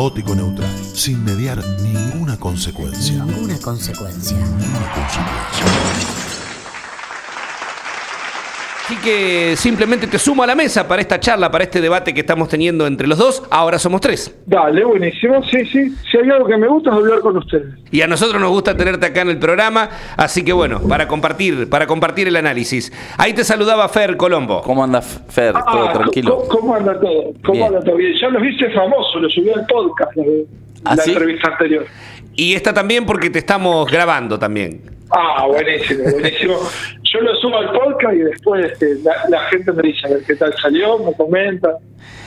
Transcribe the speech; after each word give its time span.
caótico 0.00 0.34
neutral, 0.34 0.70
sin 0.94 1.22
mediar 1.22 1.62
ninguna 1.82 2.38
consecuencia. 2.38 3.22
Ninguna 3.22 3.58
consecuencia. 3.58 4.34
Ninguna 4.34 4.94
consecuencia. 4.94 6.19
Así 8.90 8.98
que 9.02 9.54
simplemente 9.56 10.08
te 10.08 10.18
sumo 10.18 10.42
a 10.42 10.48
la 10.48 10.56
mesa 10.56 10.88
para 10.88 11.00
esta 11.00 11.20
charla, 11.20 11.48
para 11.48 11.62
este 11.62 11.80
debate 11.80 12.12
que 12.12 12.18
estamos 12.22 12.48
teniendo 12.48 12.88
entre 12.88 13.06
los 13.06 13.18
dos. 13.18 13.40
Ahora 13.48 13.78
somos 13.78 14.00
tres. 14.00 14.34
Dale, 14.46 14.82
buenísimo. 14.84 15.44
Sí, 15.44 15.64
sí. 15.66 15.94
Si 16.10 16.16
hay 16.18 16.28
algo 16.28 16.48
que 16.48 16.56
me 16.56 16.66
gusta 16.66 16.90
es 16.90 16.96
hablar 16.96 17.20
con 17.20 17.36
ustedes. 17.36 17.66
Y 17.92 18.00
a 18.00 18.08
nosotros 18.08 18.40
nos 18.40 18.50
gusta 18.50 18.76
tenerte 18.76 19.06
acá 19.06 19.20
en 19.20 19.28
el 19.28 19.38
programa, 19.38 19.88
así 20.16 20.44
que 20.44 20.52
bueno, 20.52 20.80
para 20.88 21.06
compartir, 21.06 21.68
para 21.70 21.86
compartir 21.86 22.26
el 22.26 22.34
análisis. 22.34 22.92
Ahí 23.16 23.32
te 23.32 23.44
saludaba 23.44 23.88
Fer 23.88 24.16
Colombo. 24.16 24.60
¿Cómo 24.62 24.82
anda 24.82 25.00
Fer? 25.02 25.52
¿Todo 25.52 25.88
Ah, 25.88 25.92
tranquilo? 25.92 26.38
¿cómo, 26.48 26.60
cómo 26.60 26.74
anda 26.74 26.98
todo? 26.98 27.32
¿Cómo 27.44 27.52
Bien. 27.52 27.66
anda 27.68 27.80
todo 27.84 27.94
bien? 27.94 28.12
Ya 28.20 28.28
lo 28.28 28.40
viste 28.40 28.70
famoso, 28.70 29.20
lo 29.20 29.30
subí 29.30 29.50
al 29.50 29.66
podcast, 29.66 30.16
la, 30.16 30.24
¿Ah, 30.86 30.96
la 30.96 31.02
sí? 31.04 31.12
entrevista 31.12 31.48
anterior. 31.48 31.86
Y 32.34 32.54
esta 32.54 32.74
también 32.74 33.06
porque 33.06 33.30
te 33.30 33.38
estamos 33.38 33.88
grabando 33.88 34.36
también. 34.36 34.98
Ah, 35.12 35.44
buenísimo, 35.46 36.04
buenísimo. 36.10 36.56
Yo 37.12 37.20
lo 37.22 37.34
subo 37.36 37.56
al 37.58 37.72
podcast 37.72 38.14
y 38.14 38.18
después 38.18 38.66
este, 38.72 38.94
la, 39.02 39.12
la 39.28 39.40
gente 39.48 39.72
me 39.72 39.82
dice 39.82 40.06
a 40.06 40.10
ver 40.10 40.22
qué 40.26 40.36
tal 40.36 40.54
salió, 40.62 40.98
me 40.98 41.12
comenta. 41.14 41.76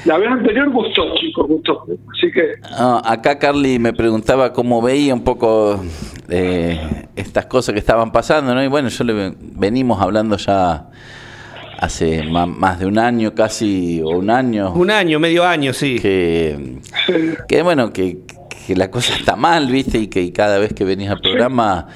La 0.05 0.17
vez 0.17 0.27
anterior 0.29 0.69
gustó, 0.71 1.15
chicos, 1.15 1.47
gustó. 1.47 1.85
Así 2.11 2.29
que, 2.33 2.53
Ah, 2.63 3.01
acá 3.05 3.39
Carly 3.39 3.79
me 3.79 3.93
preguntaba 3.93 4.51
cómo 4.51 4.81
veía 4.81 5.13
un 5.13 5.23
poco 5.23 5.81
eh, 6.27 7.07
estas 7.15 7.45
cosas 7.45 7.73
que 7.73 7.79
estaban 7.79 8.11
pasando, 8.11 8.53
¿no? 8.53 8.61
Y 8.63 8.67
bueno, 8.67 8.89
yo 8.89 9.03
le 9.05 9.13
ven- 9.13 9.37
venimos 9.55 10.01
hablando 10.01 10.35
ya 10.35 10.87
hace 11.79 12.23
ma- 12.23 12.45
más 12.45 12.79
de 12.79 12.85
un 12.85 12.97
año 12.99 13.33
casi, 13.33 14.01
o 14.01 14.09
un 14.09 14.29
año, 14.29 14.73
Un 14.73 14.91
año, 14.91 15.19
medio 15.19 15.45
año, 15.45 15.71
sí. 15.73 15.97
que, 15.99 16.79
sí, 17.07 17.13
que 17.47 17.61
bueno, 17.61 17.91
que, 17.93 18.19
que 18.67 18.75
la 18.75 18.89
cosa 18.91 19.15
está 19.15 19.35
mal, 19.35 19.67
¿viste? 19.67 19.97
Y 19.97 20.07
que 20.07 20.21
y 20.21 20.31
cada 20.31 20.59
vez 20.59 20.73
que 20.73 20.83
venís 20.83 21.09
al 21.09 21.19
programa, 21.21 21.87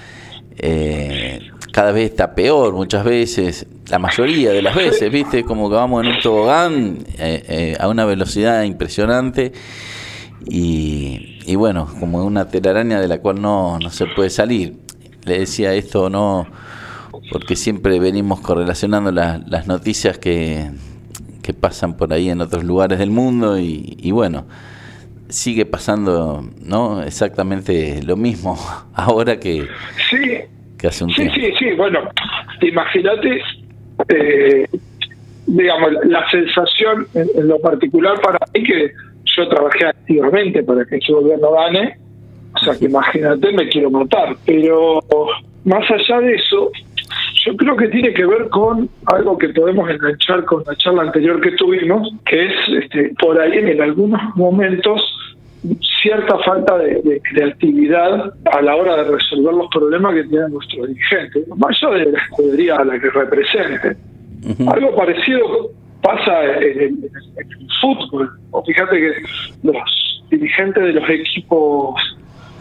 eh, 0.58 1.40
cada 1.72 1.92
vez 1.92 2.12
está 2.12 2.34
peor, 2.36 2.74
muchas 2.74 3.04
veces, 3.04 3.68
la 3.90 4.00
mayoría 4.00 4.52
de 4.52 4.62
las 4.62 4.76
veces, 4.76 5.12
¿viste? 5.12 5.44
Como 5.44 5.70
que 5.70 5.76
vamos 5.76 6.04
en 6.06 6.12
un 6.14 6.20
tobogán 6.22 6.98
eh, 7.20 7.44
eh, 7.48 7.78
a 7.80 7.88
una 7.88 8.06
velocidad 8.06 8.64
impresionante 8.64 9.52
y, 10.46 11.40
y 11.46 11.56
bueno, 11.56 11.88
como 12.00 12.24
una 12.26 12.48
telaraña 12.50 13.00
de 13.00 13.08
la 13.08 13.20
cual 13.20 13.42
no, 13.42 13.80
no 13.80 13.90
se 13.90 14.06
puede 14.08 14.30
salir. 14.30 14.78
Le 15.26 15.40
decía 15.40 15.74
esto 15.74 16.10
no, 16.10 16.48
porque 17.32 17.56
siempre 17.56 18.00
venimos 18.00 18.40
correlacionando 18.40 19.12
la- 19.12 19.42
las 19.46 19.68
noticias 19.68 20.18
que, 20.18 20.72
que 21.42 21.54
pasan 21.54 21.96
por 21.98 22.14
ahí 22.14 22.30
en 22.30 22.42
otros 22.42 22.64
lugares 22.64 22.98
del 23.00 23.12
mundo 23.12 23.60
y, 23.60 23.98
y 24.00 24.12
bueno, 24.12 24.46
sigue 25.30 25.66
pasando 25.66 26.44
no 26.62 27.04
exactamente 27.04 28.02
lo 28.04 28.16
mismo 28.16 28.58
ahora 28.94 29.40
que, 29.40 29.68
sí, 30.10 30.40
que 30.78 30.88
hace 30.88 31.04
un 31.04 31.12
sí, 31.12 31.16
tiempo. 31.16 31.36
sí, 31.36 31.54
sí. 31.60 31.72
Bueno, 31.76 32.00
imagínate, 32.62 33.42
eh, 34.10 34.68
digamos, 35.46 35.92
la 36.06 36.30
sensación 36.30 37.08
en, 37.14 37.28
en 37.36 37.48
lo 37.48 37.60
particular 37.60 38.20
para 38.22 38.40
mí 38.54 38.64
que 38.64 38.92
yo 39.38 39.48
trabajé 39.48 39.86
activamente 39.86 40.64
para 40.64 40.86
que 40.86 40.98
ese 40.98 41.14
gobierno 41.14 41.52
gane. 41.52 41.98
O 42.56 42.60
sea, 42.60 42.76
que 42.76 42.86
imagínate, 42.86 43.52
me 43.52 43.68
quiero 43.70 43.92
matar. 43.92 44.36
Pero 44.46 45.00
más 45.64 45.90
allá 45.92 46.20
de 46.22 46.36
eso, 46.36 46.72
yo 47.46 47.56
creo 47.56 47.78
que 47.78 47.88
tiene 47.90 48.14
que 48.14 48.26
ver 48.26 48.50
con 48.50 48.90
algo 49.06 49.38
que 49.38 49.50
podemos 49.50 49.90
enganchar 49.90 50.44
con 50.46 50.64
la 50.66 50.76
charla 50.76 51.04
anterior 51.04 51.40
que 51.42 51.52
tuvimos, 51.52 52.10
que 52.26 52.46
es 52.46 52.54
este, 52.84 53.14
por 53.20 53.40
ahí 53.40 53.60
en 53.60 53.82
algunos 53.82 54.20
momentos 54.36 55.02
cierta 56.02 56.38
falta 56.40 56.78
de, 56.78 57.02
de 57.02 57.22
creatividad 57.22 58.34
a 58.52 58.62
la 58.62 58.76
hora 58.76 59.04
de 59.04 59.12
resolver 59.12 59.54
los 59.54 59.68
problemas 59.70 60.14
que 60.14 60.24
tienen 60.26 60.52
nuestros 60.52 60.88
dirigentes, 60.88 61.48
más 61.58 61.84
allá 61.84 61.98
de 61.98 62.12
la 62.12 62.20
escudería 62.20 62.76
a 62.76 62.86
la 62.86 63.00
que 63.00 63.10
representen. 63.10 63.98
Ujú. 64.50 64.72
Algo 64.72 64.96
parecido 64.96 65.72
pasa 66.02 66.46
en 66.62 66.82
el 66.82 67.12
fútbol. 67.82 68.30
O 68.52 68.64
fíjate 68.64 68.98
que 68.98 69.14
los 69.64 70.24
dirigentes 70.30 70.84
de 70.84 70.94
los 70.94 71.10
equipos 71.10 71.96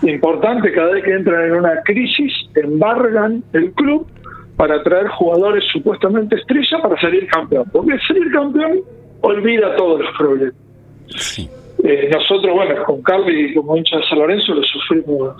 importantes, 0.02 0.72
cada 0.74 0.92
vez 0.92 1.04
que 1.04 1.12
entran 1.12 1.46
en 1.46 1.52
una 1.56 1.82
crisis, 1.84 2.32
embargan 2.54 3.42
el 3.52 3.72
club 3.72 4.06
para 4.56 4.82
traer 4.82 5.08
jugadores 5.08 5.64
supuestamente 5.72 6.36
estrella 6.36 6.78
para 6.82 7.00
salir 7.00 7.26
campeón. 7.28 7.68
Porque 7.72 7.98
salir 8.06 8.30
campeón 8.32 8.80
olvida 9.20 9.76
todos 9.76 10.00
los 10.00 10.16
problemas. 10.16 10.54
Sí. 11.16 11.48
Eh, 11.88 12.08
nosotros, 12.12 12.52
bueno, 12.54 12.82
con 12.84 13.00
Carly 13.02 13.54
como 13.54 13.76
hincha 13.76 13.96
de 13.98 14.02
San 14.08 14.18
Lorenzo 14.18 14.54
lo 14.54 14.62
sufrimos 14.64 15.36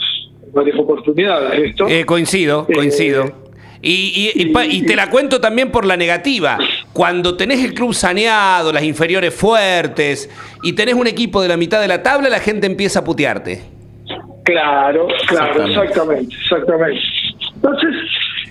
en 0.47 0.53
varias 0.53 0.79
oportunidades 0.79 1.59
esto. 1.71 1.89
Eh, 1.89 2.05
coincido, 2.05 2.67
Eh, 2.69 2.75
coincido. 2.75 3.47
Y, 3.83 4.33
y- 4.35 4.43
y 4.43 4.47
pa- 4.47 4.65
y 4.65 4.83
te 4.83 4.97
la 4.97 5.11
cuento 5.11 5.41
también 5.41 5.71
por 5.71 5.85
la 5.85 5.97
negativa. 5.97 6.57
Cuando 6.93 7.37
tenés 7.37 7.63
el 7.65 7.75
club 7.75 7.93
saneado, 7.95 8.73
las 8.73 8.83
inferiores 8.85 9.35
fuertes 9.35 10.31
y 10.63 10.73
tenés 10.73 10.95
un 10.95 11.07
equipo 11.07 11.43
de 11.43 11.49
la 11.49 11.57
mitad 11.57 11.81
de 11.81 11.89
la 11.89 12.03
tabla, 12.03 12.29
la 12.31 12.41
gente 12.41 12.67
empieza 12.67 13.01
a 13.01 13.05
putearte. 13.05 13.63
Claro, 14.45 15.09
claro, 15.27 15.65
Exactamente. 15.67 15.75
exactamente, 15.75 16.35
exactamente. 16.43 17.01
Entonces, 17.57 17.91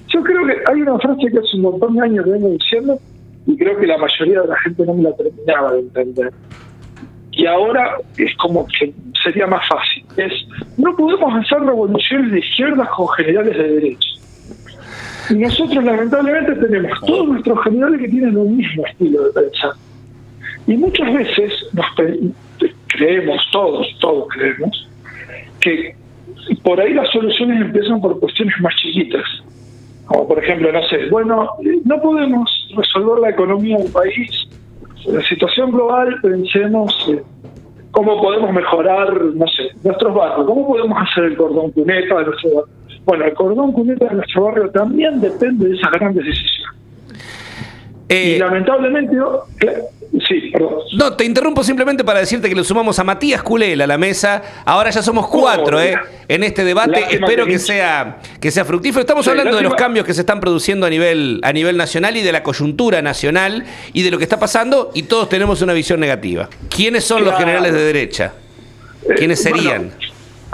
yo 0.10 0.22
creo 0.24 0.46
que 0.46 0.54
hay 0.72 0.82
una 0.82 1.00
frase 1.00 1.22
que 1.32 1.40
hace 1.40 1.56
un 1.56 1.62
montón 1.62 1.96
de 1.96 2.02
años 2.04 2.26
que 2.26 2.32
vengo 2.32 2.50
diciendo 2.50 3.00
y 3.48 3.58
creo 3.58 3.78
que 3.80 3.88
la 3.88 3.98
mayoría 3.98 4.42
de 4.42 4.48
la 4.48 4.58
gente 4.60 4.84
no 4.86 4.94
me 4.94 5.04
la 5.04 5.16
terminaba 5.16 5.74
de 5.74 5.80
entender. 5.80 6.32
Y 7.35 7.46
ahora 7.46 7.97
es 8.18 8.35
como 8.38 8.66
que 8.68 8.94
sería 9.22 9.46
más 9.46 9.68
fácil. 9.68 10.06
Es, 10.16 10.31
no 10.78 10.96
podemos 10.96 11.34
hacer 11.35 11.59
revoluciones 11.59 12.31
de 12.31 12.40
izquierdas 12.40 12.88
con 12.96 13.09
generales 13.09 13.57
de 13.57 13.68
derecha. 13.68 14.07
Y 15.29 15.34
nosotros 15.35 15.84
lamentablemente 15.84 16.56
tenemos 16.56 17.00
todos 17.01 17.28
nuestros 17.28 17.63
generales 17.63 18.00
que 18.00 18.07
tienen 18.07 18.38
un 18.38 18.56
mismo 18.56 18.85
estilo 18.85 19.23
de 19.25 19.41
pensar. 19.41 19.72
Y 20.68 20.78
muchas 20.78 21.13
veces 21.13 21.51
nos 21.73 21.85
creemos, 22.88 23.41
todos, 23.52 23.88
todos 24.00 24.28
creemos, 24.29 24.88
que 25.59 25.96
por 26.63 26.79
ahí 26.79 26.94
las 26.94 27.09
soluciones 27.09 27.62
empiezan 27.62 28.00
por 28.00 28.19
cuestiones 28.19 28.56
más 28.62 28.73
chiquitas. 28.75 29.25
Como 30.06 30.28
por 30.28 30.41
ejemplo, 30.41 30.72
no 30.72 30.84
sé, 30.84 31.07
bueno, 31.09 31.50
no 31.84 32.02
podemos 32.02 32.69
resolver 32.78 33.19
la 33.19 33.29
economía 33.31 33.78
del 33.78 33.91
país. 33.91 34.47
La 35.08 35.22
situación 35.22 35.72
global, 35.72 36.16
pensemos 36.22 36.94
eh, 37.10 37.22
cómo 37.92 38.22
podemos 38.22 38.52
mejorar, 38.52 39.14
no 39.14 39.48
sé, 39.48 39.70
nuestros 39.84 40.14
barrios, 40.14 40.46
cómo 40.48 40.68
podemos 40.68 40.98
hacer 41.00 41.26
el 41.26 41.38
cordón 41.38 41.72
cuneta 41.72 42.18
de 42.18 42.26
nuestro 42.26 42.50
barrio. 42.56 42.74
Bueno, 43.06 43.26
el 43.26 43.34
cordón 43.34 43.72
cuneta 43.72 44.06
de 44.06 44.16
nuestro 44.16 44.46
barrio 44.46 44.70
también 44.72 45.22
depende 45.22 45.70
de 45.70 45.76
esas 45.76 45.92
grandes 45.92 46.26
decisiones. 46.26 46.65
Eh, 48.08 48.34
y 48.36 48.40
lamentablemente, 48.40 49.16
yo- 49.16 49.46
cla- 49.58 49.82
sí, 50.28 50.52
perdón. 50.54 50.76
no, 50.94 51.14
te 51.14 51.26
interrumpo 51.26 51.64
simplemente 51.64 52.04
para 52.04 52.20
decirte 52.20 52.48
que 52.48 52.56
lo 52.56 52.64
sumamos 52.64 53.00
a 53.00 53.04
Matías 53.04 53.42
Culel 53.42 53.82
a 53.82 53.88
la 53.88 53.98
mesa. 53.98 54.44
Ahora 54.64 54.92
ya 54.92 55.02
somos 55.02 55.28
cuatro, 55.28 55.78
Oh, 55.78 55.82
¿eh? 55.82 55.96
En 56.28 56.44
este 56.44 56.64
debate. 56.64 57.02
lástima 57.02 57.26
Espero 57.28 57.46
que 57.48 57.58
sea, 57.60 58.18
que 58.40 58.52
sea 58.52 58.64
fructífero. 58.64 59.02
Estamos 59.02 59.26
Sí, 59.26 59.32
hablando 59.32 59.58
de 59.58 59.64
los 59.64 59.74
cambios 59.76 60.06
que 60.06 60.14
se 60.14 60.22
están 60.22 60.40
produciendo 60.40 60.86
a 60.86 60.90
nivel, 60.90 61.40
a 61.44 61.52
nivel 61.52 61.78
nacional 61.78 62.16
y 62.16 62.22
de 62.22 62.32
la 62.32 62.44
coyuntura 62.44 63.02
nacional 63.02 63.66
y 63.94 64.04
de 64.04 64.12
lo 64.12 64.18
que 64.20 64.24
está 64.24 64.40
pasando 64.40 64.92
y 64.94 65.04
todos 65.04 65.28
tenemos 65.28 65.62
una 65.64 65.74
visión 65.74 66.00
negativa. 66.00 66.48
¿Quiénes 66.70 67.04
son 67.04 67.24
los 67.26 67.36
generales 67.38 67.74
de 67.74 67.82
derecha? 67.84 68.34
¿Quiénes 69.18 69.44
Eh, 69.46 69.50
bueno, 69.50 69.64
serían? 69.64 69.92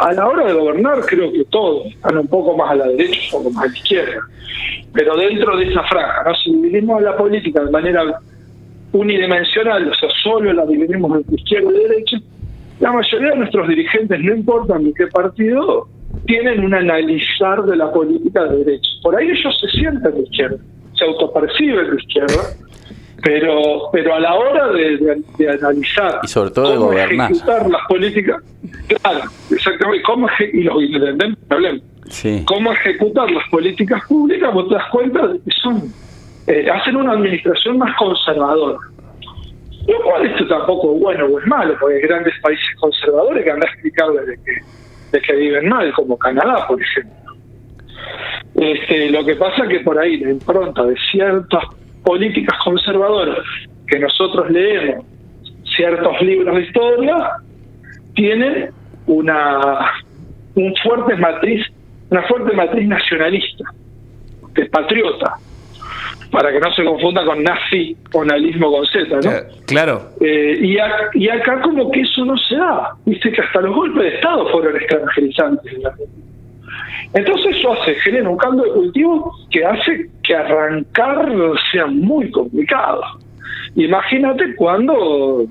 A 0.01 0.13
la 0.13 0.28
hora 0.28 0.45
de 0.47 0.53
gobernar 0.53 1.00
creo 1.06 1.31
que 1.31 1.44
todos 1.45 1.85
están 1.87 2.17
un 2.17 2.28
poco 2.28 2.55
más 2.58 2.72
a 2.72 2.75
la 2.75 2.87
derecha, 2.87 3.37
un 3.37 3.43
poco 3.43 3.52
más 3.55 3.66
a 3.66 3.67
la 3.67 3.78
izquierda. 3.78 4.22
Pero 4.93 5.16
dentro 5.16 5.55
de 5.58 5.66
esa 5.70 5.84
franja, 5.84 6.23
¿no? 6.25 6.35
si 6.35 6.52
dividimos 6.53 7.02
la 7.02 7.16
política 7.16 7.64
de 7.64 7.72
manera 7.72 8.03
unidimensional, 8.91 9.90
o 9.90 9.93
sea, 9.96 10.09
solo 10.23 10.52
la 10.53 10.66
dividimos 10.66 11.16
entre 11.17 11.35
izquierda 11.35 11.70
y 11.72 11.87
derecha, 11.87 12.17
la 12.79 12.91
mayoría 12.91 13.29
de 13.31 13.35
nuestros 13.37 13.67
dirigentes, 13.67 14.20
no 14.22 14.34
importan 14.35 14.84
de 14.84 14.93
qué 14.93 15.08
partido, 15.08 15.87
tienen 16.25 16.64
un 16.66 16.73
analizar 16.73 17.64
de 17.64 17.75
la 17.78 17.91
política 17.91 18.43
de 18.46 18.58
derecha. 18.64 18.90
Por 19.02 19.16
ahí 19.16 19.29
ellos 19.29 19.58
se 19.61 19.67
sienten 19.79 20.14
de 20.14 20.22
izquierda, 20.23 20.58
se 20.96 21.05
autoperciben 21.05 21.90
de 21.91 21.96
izquierda, 21.96 22.43
pero 23.23 23.90
pero 23.93 24.16
a 24.16 24.20
la 24.20 24.34
hora 24.34 24.67
de, 24.73 24.97
de- 24.97 25.22
de 25.37 25.49
analizar 25.49 26.20
Y 26.23 26.28
sobre 26.28 26.49
todo 26.52 26.72
de 26.72 26.78
gobernar. 26.78 27.31
ejecutar 27.31 27.70
las 27.70 27.81
políticas, 27.87 28.37
claro, 28.87 29.22
exactamente, 29.61 30.03
cómo 30.03 30.28
y 30.53 30.63
los 30.63 30.75
hablan, 31.49 31.81
Sí. 32.08 32.43
cómo 32.46 32.72
ejecutar 32.73 33.29
las 33.31 33.47
políticas 33.49 34.03
públicas, 34.08 34.53
vos 34.53 34.67
te 34.67 34.75
das 34.75 34.90
cuenta 34.90 35.28
de 35.28 35.40
que 35.40 35.52
son, 35.61 35.81
eh, 36.47 36.69
hacen 36.69 36.96
una 36.96 37.13
administración 37.13 37.78
más 37.78 37.96
conservadora. 37.96 38.79
Lo 39.87 40.02
cual 40.03 40.25
esto 40.25 40.47
tampoco 40.47 40.93
es 40.96 41.02
bueno 41.02 41.25
o 41.25 41.40
es 41.40 41.47
malo, 41.47 41.75
porque 41.79 41.96
hay 41.96 42.02
grandes 42.02 42.34
países 42.41 42.66
conservadores 42.79 43.43
que 43.43 43.52
andan 43.52 43.67
a 43.67 43.72
explicarles 43.72 44.28
de 44.28 44.35
que, 44.43 44.52
de 45.11 45.22
que 45.22 45.35
viven 45.35 45.69
mal, 45.69 45.91
como 45.93 46.17
Canadá, 46.17 46.67
por 46.67 46.81
ejemplo. 46.81 47.13
Este, 48.55 49.09
lo 49.09 49.23
que 49.25 49.35
pasa 49.35 49.67
que 49.67 49.79
por 49.79 49.97
ahí 49.97 50.17
la 50.17 50.31
impronta 50.31 50.84
de 50.84 50.96
ciertas 51.11 51.63
políticas 52.03 52.58
conservadoras 52.63 53.40
que 53.87 53.99
nosotros 53.99 54.49
leemos, 54.52 55.05
ciertos 55.75 56.22
libros 56.22 56.55
de 56.55 56.61
historia, 56.63 57.29
tienen 58.13 58.69
una 59.07 59.91
un 60.55 60.73
fuerte 60.83 61.15
matriz, 61.15 61.65
una 62.09 62.23
fuerte 62.23 62.53
matriz 62.55 62.87
nacionalista, 62.87 63.65
que 64.53 64.63
es 64.63 64.69
patriota, 64.69 65.35
para 66.31 66.51
que 66.51 66.59
no 66.59 66.71
se 66.73 66.83
confunda 66.83 67.25
con 67.25 67.43
nazi 67.43 67.95
o 68.13 68.23
nazismo 68.23 68.71
con 68.71 68.85
Z, 68.85 69.19
¿no? 69.23 69.31
Claro. 69.65 70.09
Eh, 70.21 70.59
y, 70.61 70.77
y 71.19 71.29
acá 71.29 71.61
como 71.61 71.91
que 71.91 72.01
eso 72.01 72.25
no 72.25 72.37
se 72.37 72.55
da, 72.55 72.95
viste 73.05 73.31
que 73.31 73.41
hasta 73.41 73.61
los 73.61 73.75
golpes 73.75 74.03
de 74.03 74.15
Estado 74.15 74.49
fueron 74.49 74.75
extranjerizantes 74.75 75.73
en 75.73 75.83
la 75.83 75.93
Entonces 77.13 77.57
eso 77.57 77.73
hace, 77.73 77.95
genera 77.95 78.29
un 78.29 78.37
cambio 78.37 78.63
de 78.65 78.71
cultivo 78.71 79.33
que 79.49 79.65
hace 79.65 80.09
que 80.23 80.35
arrancar 80.35 81.27
sea 81.71 81.85
muy 81.87 82.29
complicado. 82.31 83.01
Imagínate 83.75 84.55
cuando 84.55 85.45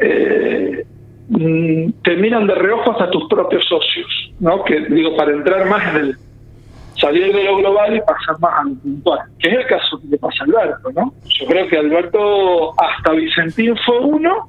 eh, 0.00 0.84
mm, 1.30 1.92
te 2.02 2.16
miran 2.16 2.46
de 2.46 2.54
reojo 2.54 2.92
hasta 2.92 3.10
tus 3.10 3.26
propios 3.28 3.64
socios, 3.66 4.32
¿no? 4.38 4.62
Que 4.64 4.80
digo, 4.80 5.16
para 5.16 5.32
entrar 5.32 5.66
más 5.68 5.94
en 5.94 6.00
el 6.02 6.16
salir 7.00 7.32
de 7.32 7.44
lo 7.44 7.56
global 7.56 7.96
y 7.96 8.00
pasar 8.00 8.38
más 8.40 8.52
a 8.60 8.64
lo 8.64 8.74
puntual, 8.76 9.20
que 9.38 9.48
es 9.48 9.58
el 9.58 9.66
caso 9.66 10.00
que 10.00 10.08
le 10.08 10.18
pasa 10.18 10.44
a 10.44 10.44
Alberto, 10.44 10.90
¿no? 10.94 11.14
Yo 11.24 11.46
creo 11.46 11.68
que 11.68 11.78
Alberto 11.78 12.72
hasta 12.78 13.12
Vicentín 13.12 13.74
fue 13.84 13.98
uno 14.00 14.48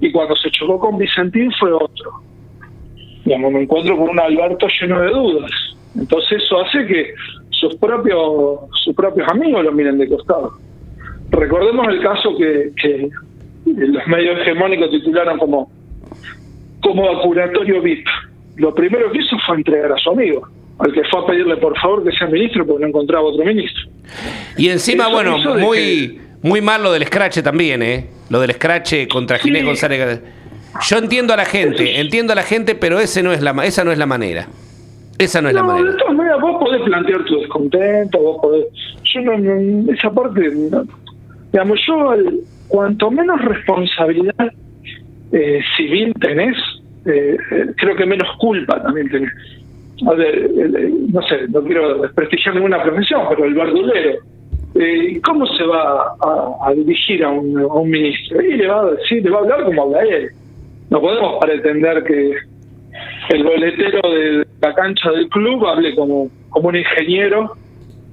y 0.00 0.12
cuando 0.12 0.36
se 0.36 0.50
chocó 0.50 0.78
con 0.78 0.98
Vicentín 0.98 1.50
fue 1.58 1.72
otro. 1.72 2.20
Digamos, 3.24 3.52
me 3.52 3.62
encuentro 3.62 3.96
con 3.96 4.10
un 4.10 4.20
Alberto 4.20 4.66
lleno 4.80 5.00
de 5.00 5.10
dudas. 5.10 5.50
Entonces 5.96 6.42
eso 6.42 6.60
hace 6.60 6.86
que 6.86 7.14
sus 7.50 7.74
propios 7.76 8.60
sus 8.84 8.94
propios 8.94 9.26
amigos 9.28 9.64
lo 9.64 9.72
miren 9.72 9.98
de 9.98 10.08
costado. 10.08 10.52
Recordemos 11.30 11.88
el 11.88 12.00
caso 12.02 12.36
que, 12.36 12.72
que 12.80 13.08
los 13.64 14.06
medios 14.06 14.40
hegemónicos 14.40 14.90
titularon 14.90 15.38
como 15.38 15.70
como 16.86 17.02
vacunatorio 17.14 17.82
VIP. 17.82 18.06
Lo 18.56 18.74
primero 18.74 19.10
que 19.10 19.18
hizo 19.18 19.36
fue 19.44 19.56
entregar 19.56 19.92
a 19.92 19.98
su 19.98 20.10
amigo 20.10 20.48
al 20.78 20.92
que 20.92 21.02
fue 21.04 21.20
a 21.20 21.26
pedirle 21.26 21.56
por 21.56 21.78
favor 21.78 22.04
que 22.04 22.14
sea 22.16 22.26
ministro 22.26 22.66
porque 22.66 22.82
no 22.82 22.88
encontraba 22.88 23.24
otro 23.24 23.44
ministro. 23.44 23.82
Y 24.56 24.68
encima, 24.68 25.08
bueno, 25.08 25.38
muy, 25.58 26.20
muy 26.42 26.60
mal 26.60 26.82
lo 26.82 26.92
del 26.92 27.06
scratch 27.06 27.40
también, 27.40 27.82
¿eh? 27.82 28.06
Lo 28.28 28.40
del 28.40 28.52
scratch 28.52 29.08
contra 29.10 29.38
Ginés 29.38 29.64
González. 29.64 30.20
Yo 30.86 30.98
entiendo 30.98 31.32
a 31.32 31.36
la 31.36 31.46
gente, 31.46 31.98
entiendo 31.98 32.32
a 32.34 32.36
la 32.36 32.42
gente, 32.42 32.74
pero 32.74 33.00
ese 33.00 33.22
no 33.22 33.32
es 33.32 33.40
la, 33.40 33.52
esa 33.64 33.84
no 33.84 33.92
es 33.92 33.98
la 33.98 34.06
manera. 34.06 34.46
Esa 35.18 35.40
no 35.40 35.48
es 35.48 35.54
la 35.54 35.62
manera. 35.62 35.90
De 35.92 35.96
todas 35.96 36.14
maneras, 36.14 36.40
vos 36.40 36.62
podés 36.62 36.82
plantear 36.82 37.24
tu 37.24 37.40
descontento, 37.40 38.18
vos 38.18 38.38
podés. 38.42 38.66
Yo 39.14 39.20
no, 39.22 39.92
esa 39.92 40.10
parte, 40.10 40.50
digamos, 41.52 41.80
yo, 41.86 42.14
cuanto 42.68 43.10
menos 43.10 43.42
responsabilidad 43.42 44.52
eh, 45.32 45.60
civil 45.76 46.12
tenés, 46.20 46.56
eh, 47.06 47.36
creo 47.76 47.96
que 47.96 48.06
menos 48.06 48.28
culpa 48.38 48.82
también 48.82 49.08
tenés 49.10 49.32
no 50.02 51.22
sé, 51.22 51.48
no 51.48 51.62
quiero 51.62 52.02
desprestigiar 52.02 52.54
ninguna 52.54 52.82
profesión, 52.82 53.22
pero 53.30 53.44
el 53.44 53.54
verdulero, 53.54 54.18
eh, 54.74 55.20
¿cómo 55.24 55.46
se 55.46 55.64
va 55.64 56.14
a, 56.62 56.72
dirigir 56.74 57.24
a 57.24 57.30
un, 57.30 57.90
ministro? 57.90 58.42
Y 58.42 58.56
le 58.56 58.66
va 58.66 58.82
a 58.82 58.90
decir, 58.90 59.24
le 59.24 59.30
va 59.30 59.38
a 59.38 59.40
hablar 59.42 59.64
como 59.64 59.82
habla 59.84 60.02
él. 60.02 60.30
No 60.90 61.00
podemos 61.00 61.38
pretender 61.40 62.04
que 62.04 62.34
el 63.30 63.42
boletero 63.42 64.00
de 64.10 64.46
la 64.60 64.74
cancha 64.74 65.10
del 65.10 65.28
club 65.28 65.66
hable 65.66 65.94
como, 65.94 66.30
como 66.50 66.68
un 66.68 66.76
ingeniero 66.76 67.56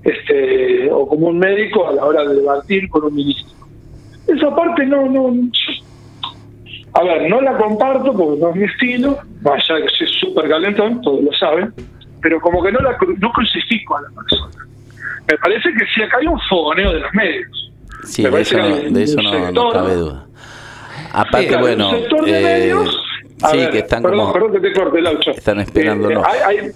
este 0.04 0.90
o 0.92 1.08
como 1.08 1.28
un 1.28 1.40
médico 1.40 1.88
a 1.88 1.94
la 1.94 2.06
hora 2.06 2.26
de 2.26 2.36
debatir 2.36 2.90
con 2.90 3.06
un 3.06 3.16
ministro. 3.16 3.54
Esa 4.28 4.56
parte 4.56 4.86
no, 4.86 5.10
no, 5.10 5.34
a 6.94 7.04
ver, 7.04 7.30
no 7.30 7.42
la 7.42 7.58
comparto 7.58 8.14
porque 8.14 8.40
no 8.40 8.50
es 8.50 8.56
mi 8.56 8.64
estilo, 8.66 9.18
vaya 9.42 9.76
que 9.82 9.90
soy 9.98 10.08
súper 10.20 10.48
calentón, 10.48 11.02
todos 11.02 11.24
lo 11.24 11.34
saben, 11.34 11.74
pero 12.22 12.40
como 12.40 12.62
que 12.64 12.72
no 12.72 12.80
la 12.80 12.96
no 13.18 13.32
crucifico 13.32 13.98
a 13.98 14.02
la 14.02 14.10
persona. 14.10 14.66
Me 15.28 15.38
parece 15.38 15.70
que 15.74 15.86
si 15.94 16.04
acá 16.04 16.18
hay 16.20 16.28
un 16.28 16.40
fogoneo 16.50 16.94
de 16.94 17.00
los 17.00 17.14
medios. 17.14 17.72
Sí, 18.04 18.24
de 18.24 18.42
eso, 18.42 18.58
no, 18.58 18.76
de 18.76 19.04
eso 19.04 19.22
no, 19.54 19.70
cabe 19.72 19.96
duda. 19.96 20.28
Aparte, 21.14 21.58
bueno, 21.58 21.90
eh, 22.28 22.74
sí, 23.52 23.70
que 23.72 23.80
están 23.80 24.04
perdón, 24.04 24.20
como... 24.20 24.34
Perdón 24.34 24.52
que 24.52 24.60
te 24.60 24.74
corte, 24.74 25.02
Laucho. 25.02 25.32
Están 25.32 25.60
esperando, 25.62 26.12
eh, 26.12 26.18
hay, 26.26 26.58
hay, 26.58 26.72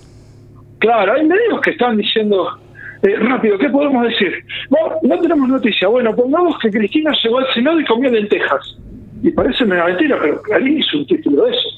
claro, 0.80 1.14
hay 1.14 1.26
medios 1.26 1.62
que 1.62 1.72
están 1.72 1.98
diciendo... 1.98 2.60
Eh, 3.04 3.16
rápido, 3.20 3.60
¿qué 3.60 3.70
podemos 3.70 4.08
decir? 4.08 4.44
No, 4.72 4.98
no 5.04 5.22
tenemos 5.22 5.48
noticia. 5.48 5.88
Bueno, 5.88 6.16
pongamos 6.16 6.58
que 6.60 6.72
Cristina 6.72 7.12
llegó 7.24 7.38
al 7.38 7.54
Senado 7.54 7.80
y 7.80 7.86
comió 7.86 8.10
lentejas 8.10 8.76
y 9.24 9.32
parece 9.32 9.64
una 9.64 9.86
mentira, 9.86 10.18
pero 10.22 10.42
Clarín 10.42 10.80
hizo 10.80 10.98
un 10.98 11.08
título 11.08 11.46
de 11.46 11.52
eso. 11.52 11.70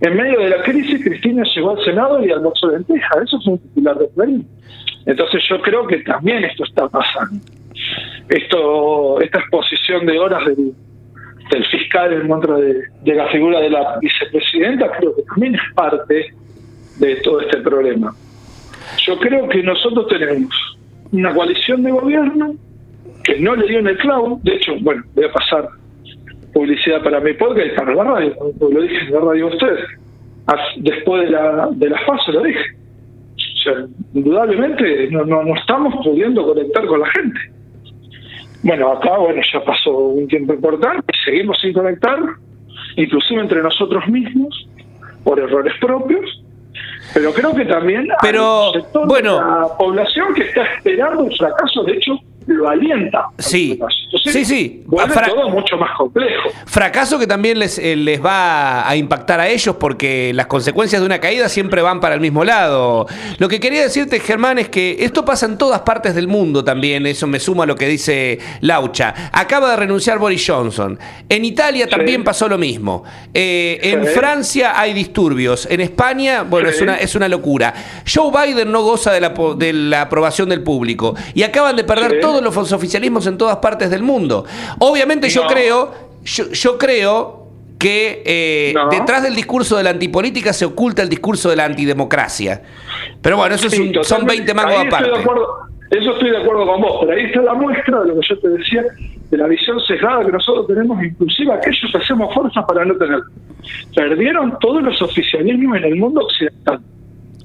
En 0.00 0.16
medio 0.16 0.40
de 0.40 0.50
la 0.50 0.62
crisis, 0.62 1.02
Cristina 1.04 1.44
llegó 1.54 1.70
al 1.70 1.84
Senado 1.84 2.24
y 2.24 2.30
almorzó 2.30 2.70
lenteja. 2.70 3.08
Eso 3.22 3.38
es 3.38 3.46
un 3.46 3.58
titular 3.58 3.98
de 3.98 4.08
Clarín. 4.10 4.46
Entonces 5.06 5.42
yo 5.48 5.60
creo 5.60 5.86
que 5.86 5.98
también 5.98 6.44
esto 6.44 6.64
está 6.64 6.88
pasando. 6.88 7.40
Esto, 8.28 9.20
esta 9.20 9.38
exposición 9.38 10.06
de 10.06 10.18
horas 10.18 10.42
del, 10.46 10.74
fiscal 11.70 12.12
en 12.14 12.28
contra 12.28 12.56
de, 12.56 12.82
de 13.02 13.14
la 13.14 13.28
figura 13.28 13.60
de 13.60 13.68
la 13.68 13.98
vicepresidenta 14.00 14.90
creo 14.98 15.14
que 15.14 15.22
también 15.22 15.54
es 15.54 15.60
parte 15.74 16.32
de 16.98 17.16
todo 17.16 17.40
este 17.40 17.58
problema. 17.58 18.14
Yo 19.06 19.18
creo 19.18 19.48
que 19.48 19.62
nosotros 19.62 20.08
tenemos 20.08 20.78
una 21.12 21.34
coalición 21.34 21.82
de 21.82 21.90
gobierno 21.90 22.54
que 23.22 23.38
no 23.38 23.54
le 23.54 23.68
dio 23.68 23.78
en 23.80 23.88
el 23.88 23.98
clavo, 23.98 24.40
de 24.42 24.54
hecho, 24.54 24.72
bueno, 24.80 25.02
voy 25.14 25.24
a 25.26 25.32
pasar 25.32 25.68
publicidad 26.52 27.02
para 27.02 27.20
mi 27.20 27.32
podcast 27.34 27.66
y 27.66 27.76
para 27.76 27.94
la 27.94 28.04
radio, 28.04 28.36
lo 28.60 28.82
dije 28.82 28.98
en 29.06 29.12
la 29.12 29.20
radio 29.20 29.46
a 29.46 29.50
ustedes. 29.50 29.84
Después 30.76 31.24
de, 31.24 31.30
la, 31.30 31.68
de 31.72 31.90
las 31.90 32.02
pasos 32.04 32.34
lo 32.34 32.42
dije. 32.42 32.64
O 33.34 33.62
sea, 33.62 33.86
indudablemente 34.14 35.08
no, 35.10 35.24
no, 35.24 35.44
no 35.44 35.54
estamos 35.54 35.94
pudiendo 36.04 36.44
conectar 36.44 36.84
con 36.86 37.00
la 37.00 37.06
gente. 37.08 37.38
Bueno, 38.62 38.92
acá 38.92 39.18
bueno 39.18 39.42
ya 39.52 39.64
pasó 39.64 39.96
un 39.96 40.28
tiempo 40.28 40.54
importante, 40.54 41.12
seguimos 41.24 41.58
sin 41.60 41.72
conectar, 41.72 42.18
inclusive 42.96 43.40
entre 43.40 43.62
nosotros 43.62 44.06
mismos, 44.08 44.68
por 45.24 45.38
errores 45.38 45.74
propios, 45.80 46.42
pero 47.14 47.32
creo 47.32 47.54
que 47.54 47.64
también 47.64 48.08
pero, 48.20 48.62
hay 48.62 48.76
un 48.76 48.82
sector 48.82 49.08
bueno, 49.08 49.34
de 49.34 49.60
la 49.60 49.76
población 49.76 50.34
que 50.34 50.42
está 50.42 50.62
esperando 50.74 51.24
un 51.24 51.32
fracaso, 51.32 51.82
de 51.84 51.92
hecho, 51.94 52.18
lo 52.46 52.68
alienta. 52.68 53.26
Sí, 53.38 53.78
sí, 54.24 54.44
sí. 54.44 54.84
todo 54.88 55.50
mucho 55.50 55.76
más 55.76 55.96
complejo. 55.96 56.50
Fracaso 56.66 57.18
que 57.18 57.26
también 57.26 57.58
les, 57.58 57.78
eh, 57.78 57.96
les 57.96 58.24
va 58.24 58.88
a 58.88 58.96
impactar 58.96 59.40
a 59.40 59.48
ellos 59.48 59.76
porque 59.76 60.32
las 60.34 60.46
consecuencias 60.46 61.00
de 61.00 61.06
una 61.06 61.18
caída 61.18 61.48
siempre 61.48 61.82
van 61.82 62.00
para 62.00 62.14
el 62.14 62.20
mismo 62.20 62.44
lado. 62.44 63.06
Lo 63.38 63.48
que 63.48 63.60
quería 63.60 63.82
decirte, 63.82 64.20
Germán, 64.20 64.58
es 64.58 64.68
que 64.68 64.96
esto 65.00 65.24
pasa 65.24 65.46
en 65.46 65.58
todas 65.58 65.80
partes 65.80 66.14
del 66.14 66.28
mundo 66.28 66.64
también. 66.64 67.06
Eso 67.06 67.26
me 67.26 67.40
suma 67.40 67.64
a 67.64 67.66
lo 67.66 67.76
que 67.76 67.86
dice 67.86 68.38
Laucha. 68.60 69.30
Acaba 69.32 69.70
de 69.70 69.76
renunciar 69.76 70.18
Boris 70.18 70.44
Johnson. 70.46 70.98
En 71.28 71.44
Italia 71.44 71.86
también 71.86 72.24
pasó 72.24 72.48
lo 72.48 72.58
mismo. 72.58 73.04
Eh, 73.34 73.78
en 73.82 74.06
Francia 74.06 74.78
hay 74.78 74.92
disturbios. 74.92 75.66
En 75.70 75.80
España, 75.80 76.42
bueno, 76.42 76.68
es, 76.68 76.80
una, 76.80 76.96
es 76.96 77.14
una 77.14 77.28
locura. 77.28 77.74
Joe 78.12 78.30
Biden 78.30 78.70
no 78.70 78.82
goza 78.82 79.12
de 79.12 79.20
la, 79.20 79.34
de 79.56 79.72
la 79.72 80.02
aprobación 80.02 80.48
del 80.48 80.62
público. 80.62 81.14
Y 81.34 81.42
acaban 81.42 81.76
de 81.76 81.84
perder 81.84 82.20
todo 82.20 82.31
todos 82.40 82.56
los 82.56 82.72
oficialismos 82.72 83.26
en 83.26 83.36
todas 83.36 83.56
partes 83.56 83.90
del 83.90 84.02
mundo. 84.02 84.44
Obviamente 84.78 85.28
yo 85.28 85.46
creo, 85.46 85.92
yo, 86.24 86.78
creo 86.78 87.46
que 87.78 88.22
eh, 88.24 88.74
detrás 88.90 89.22
del 89.22 89.34
discurso 89.34 89.76
de 89.76 89.82
la 89.82 89.90
antipolítica 89.90 90.52
se 90.52 90.64
oculta 90.64 91.02
el 91.02 91.08
discurso 91.08 91.50
de 91.50 91.56
la 91.56 91.64
antidemocracia. 91.64 92.62
Pero 93.20 93.36
bueno, 93.36 93.54
eso 93.54 93.68
son 94.02 94.24
20 94.24 94.54
mangos 94.54 94.86
aparte. 94.86 95.10
eso 95.90 96.12
estoy 96.12 96.30
de 96.30 96.38
acuerdo 96.38 96.66
con 96.66 96.80
vos, 96.80 96.98
pero 97.00 97.12
ahí 97.12 97.26
está 97.26 97.42
la 97.42 97.54
muestra 97.54 98.00
de 98.00 98.08
lo 98.08 98.20
que 98.20 98.26
yo 98.28 98.38
te 98.38 98.48
decía, 98.48 98.84
de 99.30 99.36
la 99.36 99.46
visión 99.46 99.80
sesgada 99.80 100.24
que 100.24 100.32
nosotros 100.32 100.66
tenemos, 100.68 101.02
inclusive 101.02 101.52
aquellos 101.52 101.90
que 101.90 101.98
hacemos 101.98 102.34
fuerza 102.34 102.66
para 102.66 102.84
no 102.84 102.94
tener. 102.96 103.20
Perdieron 103.94 104.58
todos 104.60 104.82
los 104.82 105.00
oficialismos 105.02 105.76
en 105.78 105.84
el 105.84 105.96
mundo 105.96 106.22
occidental. 106.22 106.80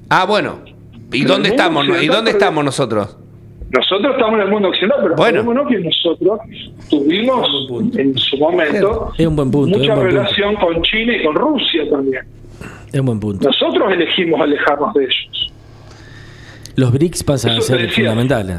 Ah, 0.08 0.24
bueno. 0.24 0.60
¿Y 1.12 1.24
dónde 1.24 1.50
estamos? 1.50 1.86
¿Y 2.02 2.06
dónde 2.06 2.30
estamos 2.32 2.64
nosotros? 2.64 3.16
Nosotros 3.70 4.12
estamos 4.12 4.34
en 4.34 4.46
el 4.46 4.50
mundo 4.50 4.68
occidental, 4.68 4.98
pero 5.02 5.44
bueno. 5.44 5.66
que 5.66 5.78
nosotros 5.78 6.40
tuvimos 6.88 7.48
en 7.96 8.16
su 8.16 8.38
momento 8.38 9.12
mucha 9.18 9.94
relación 9.94 10.56
con 10.56 10.82
China 10.82 11.16
y 11.16 11.24
con 11.24 11.34
Rusia 11.34 11.88
también. 11.90 12.22
Es 12.92 13.00
un 13.00 13.06
buen 13.06 13.20
punto. 13.20 13.46
Nosotros 13.46 13.92
elegimos 13.92 14.40
alejarnos 14.40 14.94
de 14.94 15.04
ellos. 15.04 15.52
Los 16.76 16.92
BRICS 16.92 17.24
pasan 17.24 17.58
a 17.58 17.60
ser 17.60 17.90
fundamentales. 17.90 18.56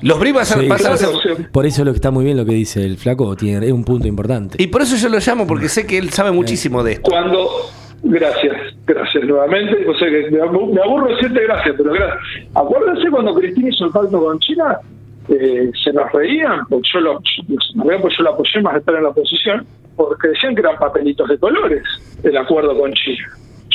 Los 0.00 0.18
BRICS 0.18 0.34
pasan, 0.36 0.70
a 0.70 0.96
ser... 0.96 1.50
Por 1.52 1.64
eso 1.64 1.84
lo 1.84 1.92
que 1.92 1.96
está 1.96 2.10
muy 2.10 2.24
bien 2.24 2.36
lo 2.36 2.44
que 2.44 2.52
dice 2.52 2.84
el 2.84 2.96
flaco, 2.96 3.36
tiene, 3.36 3.66
es 3.66 3.72
un 3.72 3.84
punto 3.84 4.08
importante. 4.08 4.60
Y 4.60 4.66
por 4.66 4.82
eso 4.82 4.96
yo 4.96 5.08
lo 5.08 5.18
llamo, 5.18 5.46
porque 5.46 5.68
sé 5.68 5.86
que 5.86 5.98
él 5.98 6.10
sabe 6.10 6.32
muchísimo 6.32 6.82
de 6.82 6.94
esto. 6.94 7.10
Cuando 7.10 7.48
Gracias, 8.04 8.54
gracias 8.86 9.24
nuevamente. 9.24 9.88
O 9.88 9.94
sea 9.94 10.08
que 10.08 10.30
me, 10.30 10.40
aburro 10.40 11.08
decirte 11.08 11.42
gracias, 11.42 11.74
pero 11.76 11.92
gracias. 11.92 12.18
Acuérdense 12.54 13.10
cuando 13.10 13.34
Cristina 13.34 13.70
hizo 13.70 13.86
el 13.86 13.92
pacto 13.92 14.22
con 14.22 14.38
China, 14.40 14.78
eh, 15.30 15.70
se 15.82 15.92
nos 15.92 16.12
reían, 16.12 16.66
porque 16.68 16.88
yo 16.92 17.00
lo, 17.00 17.14
porque 17.14 18.14
yo 18.16 18.24
lo 18.24 18.30
apoyé 18.30 18.60
más 18.60 18.74
de 18.74 18.80
estar 18.80 18.94
en 18.94 19.04
la 19.04 19.08
oposición, 19.08 19.66
porque 19.96 20.28
decían 20.28 20.54
que 20.54 20.60
eran 20.60 20.78
papelitos 20.78 21.28
de 21.28 21.38
colores 21.38 21.82
el 22.22 22.36
acuerdo 22.36 22.78
con 22.78 22.92
Chile. 22.92 23.24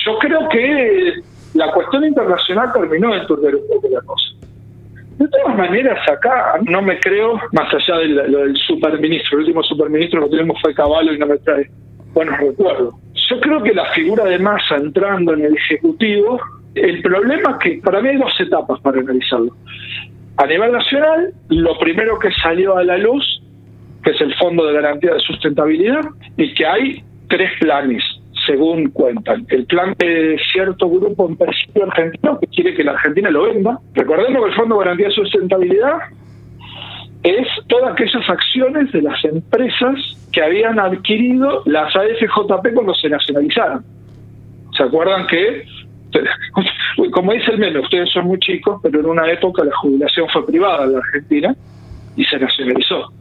Yo 0.06 0.18
creo 0.20 0.48
que 0.50 1.14
la 1.56 1.72
cuestión 1.72 2.06
internacional 2.06 2.72
terminó 2.72 3.12
de 3.12 3.22
enturber 3.22 3.56
un 3.56 3.68
poco 3.68 3.88
la 3.90 4.02
cosa. 4.02 4.30
De 5.18 5.28
todas 5.28 5.58
maneras, 5.58 6.00
acá 6.08 6.60
no 6.70 6.84
me 6.84 7.00
creo, 7.00 7.34
más 7.52 7.74
allá 7.74 7.98
de 7.98 8.08
lo 8.08 8.40
del 8.40 8.56
superministro, 8.56 9.40
el 9.40 9.46
último 9.46 9.64
superministro 9.64 10.24
que 10.24 10.30
tenemos 10.30 10.62
fue 10.62 10.74
Caballo 10.76 11.12
y 11.14 11.18
no 11.18 11.26
me 11.26 11.38
trae 11.40 11.70
buenos 12.14 12.38
recuerdos. 12.38 12.96
Yo 13.30 13.40
creo 13.40 13.62
que 13.62 13.74
la 13.74 13.86
figura 13.94 14.26
de 14.26 14.40
Massa 14.40 14.78
entrando 14.78 15.34
en 15.34 15.46
el 15.46 15.56
Ejecutivo, 15.56 16.40
el 16.76 17.02
problema 17.02 17.52
es 17.52 17.58
que 17.58 17.82
para 17.84 18.02
mí 18.02 18.10
hay 18.10 18.18
dos 18.18 18.40
etapas 18.40 18.80
para 18.82 19.00
analizarlo. 19.00 19.56
A 20.38 20.46
nivel 20.46 20.72
nacional, 20.72 21.34
lo 21.50 21.78
primero 21.80 22.18
que 22.18 22.32
salió 22.42 22.78
a 22.78 22.84
la 22.84 22.98
luz, 22.98 23.42
que 24.04 24.12
es 24.12 24.22
el 24.22 24.34
Fondo 24.36 24.66
de 24.66 24.74
Garantía 24.74 25.14
de 25.14 25.20
Sustentabilidad, 25.20 26.02
y 26.38 26.54
que 26.54 26.66
hay 26.66 27.04
tres 27.28 27.52
planes 27.60 28.04
según 28.48 28.90
cuentan. 28.92 29.46
El 29.50 29.66
plan 29.66 29.94
de 30.00 30.38
cierto 30.52 30.90
grupo 30.90 31.28
empresario 31.28 31.84
argentino 31.84 32.40
que 32.40 32.48
quiere 32.48 32.74
que 32.74 32.84
la 32.84 32.94
Argentina 32.94 33.30
lo 33.30 33.44
venda. 33.44 33.80
Recordemos 33.94 34.44
que 34.44 34.50
el 34.50 34.56
Fondo 34.56 34.76
de 34.76 34.86
Garantía 34.86 35.08
de 35.08 35.14
Sustentabilidad 35.14 35.98
es 37.24 37.48
todas 37.68 37.94
aquellas 37.94 38.30
acciones 38.30 38.92
de 38.92 39.02
las 39.02 39.24
empresas 39.26 39.96
que 40.32 40.42
habían 40.42 40.80
adquirido 40.80 41.64
las 41.66 41.94
AFJP 41.96 42.74
cuando 42.74 42.94
se 42.94 43.10
nacionalizaron. 43.10 43.84
¿Se 44.76 44.84
acuerdan 44.84 45.28
que, 45.28 45.66
como 47.12 47.34
dice 47.34 47.52
el 47.52 47.60
meme, 47.60 47.80
ustedes 47.80 48.10
son 48.12 48.28
muy 48.28 48.40
chicos, 48.40 48.80
pero 48.82 49.00
en 49.02 49.08
una 49.08 49.30
época 49.32 49.64
la 49.64 49.76
jubilación 49.76 50.28
fue 50.30 50.46
privada 50.46 50.86
en 50.86 50.94
la 50.94 51.00
Argentina 51.00 51.56
y 52.16 52.24
se 52.24 52.40
nacionalizó? 52.40 53.12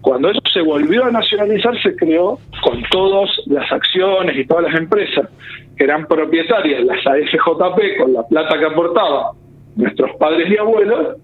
Cuando 0.00 0.30
eso 0.30 0.40
se 0.52 0.62
volvió 0.62 1.04
a 1.04 1.10
nacionalizar, 1.10 1.76
se 1.82 1.96
creó 1.96 2.38
con 2.62 2.80
todas 2.90 3.28
las 3.46 3.70
acciones 3.72 4.36
y 4.38 4.46
todas 4.46 4.70
las 4.70 4.80
empresas 4.80 5.28
que 5.76 5.84
eran 5.84 6.06
propietarias, 6.06 6.84
las 6.84 7.04
AFJP, 7.06 7.98
con 7.98 8.12
la 8.12 8.22
plata 8.22 8.58
que 8.58 8.66
aportaban 8.66 9.36
nuestros 9.74 10.14
padres 10.16 10.50
y 10.50 10.56
abuelos, 10.56 11.16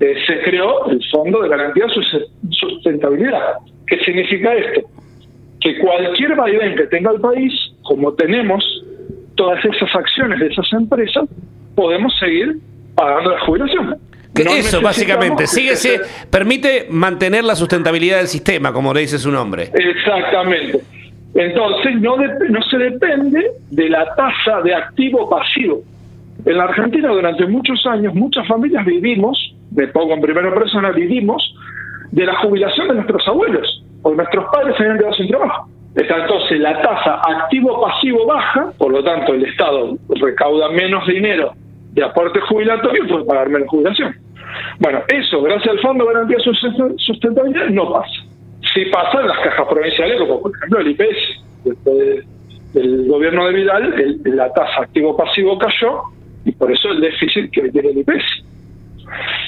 eh, 0.00 0.14
se 0.26 0.40
creó 0.40 0.86
el 0.90 1.00
Fondo 1.10 1.42
de 1.42 1.48
Garantía 1.50 1.84
de 1.86 2.26
Sustentabilidad. 2.50 3.58
¿Qué 3.86 3.98
significa 4.00 4.54
esto? 4.54 4.88
Que 5.60 5.78
cualquier 5.78 6.34
vaivén 6.36 6.74
que 6.74 6.86
tenga 6.86 7.10
el 7.12 7.20
país, 7.20 7.52
como 7.82 8.14
tenemos 8.14 8.64
todas 9.34 9.62
esas 9.64 9.94
acciones 9.94 10.40
de 10.40 10.46
esas 10.46 10.72
empresas, 10.72 11.28
podemos 11.74 12.18
seguir 12.18 12.56
pagando 12.94 13.30
la 13.30 13.40
jubilación. 13.40 13.96
Eso, 14.34 14.80
básicamente. 14.80 15.46
Sigue, 15.46 15.74
permite 16.30 16.86
mantener 16.88 17.44
la 17.44 17.54
sustentabilidad 17.54 18.18
del 18.18 18.28
sistema, 18.28 18.72
como 18.72 18.94
le 18.94 19.00
dice 19.00 19.18
su 19.18 19.30
nombre. 19.30 19.70
Exactamente. 19.74 20.80
Entonces, 21.34 22.00
no, 22.00 22.16
no 22.16 22.62
se 22.62 22.78
depende 22.78 23.50
de 23.70 23.88
la 23.88 24.14
tasa 24.14 24.62
de 24.62 24.74
activo 24.74 25.28
pasivo. 25.28 25.82
En 26.44 26.56
la 26.56 26.64
Argentina, 26.64 27.08
durante 27.08 27.46
muchos 27.46 27.84
años, 27.86 28.14
muchas 28.14 28.46
familias 28.48 28.84
vivimos, 28.86 29.54
de 29.70 29.88
poco 29.88 30.14
en 30.14 30.20
primera 30.20 30.52
persona, 30.54 30.90
vivimos 30.90 31.54
de 32.10 32.24
la 32.24 32.36
jubilación 32.40 32.88
de 32.88 32.94
nuestros 32.94 33.26
abuelos, 33.28 33.84
porque 34.02 34.16
nuestros 34.16 34.44
padres 34.52 34.76
se 34.76 34.82
habían 34.82 34.98
quedado 34.98 35.14
sin 35.14 35.28
trabajo. 35.28 35.68
Entonces, 35.94 36.60
la 36.60 36.80
tasa 36.82 37.20
activo-pasivo 37.26 38.26
baja, 38.26 38.72
por 38.78 38.92
lo 38.92 39.02
tanto, 39.02 39.34
el 39.34 39.44
Estado 39.44 39.96
recauda 40.08 40.68
menos 40.70 41.06
dinero 41.06 41.52
de 41.92 42.04
aporte 42.04 42.40
jubilatorio 42.40 43.06
puede 43.08 43.24
pagar 43.24 43.48
menos 43.48 43.68
jubilación. 43.68 44.14
Bueno, 44.78 45.02
eso, 45.08 45.42
gracias 45.42 45.68
al 45.68 45.80
Fondo 45.80 46.04
de 46.04 46.12
Garantía 46.14 46.38
Sustentabilidad, 46.96 47.68
no 47.70 47.92
pasa. 47.92 48.22
Sí 48.72 48.84
pasa 48.86 49.20
en 49.20 49.28
las 49.28 49.38
cajas 49.38 49.66
provinciales, 49.68 50.20
como 50.20 50.42
por 50.42 50.52
ejemplo 50.56 50.80
el 50.80 50.88
IPS. 50.88 52.24
Del 52.72 53.08
gobierno 53.08 53.46
de 53.46 53.52
Vidal, 53.52 54.20
la 54.24 54.52
tasa 54.52 54.82
activo-pasivo 54.82 55.58
cayó 55.58 56.02
y 56.44 56.52
por 56.52 56.70
eso 56.70 56.90
el 56.90 57.00
déficit 57.00 57.50
que 57.50 57.68
tiene 57.70 57.90
el 57.90 57.98
IPS. 57.98 58.44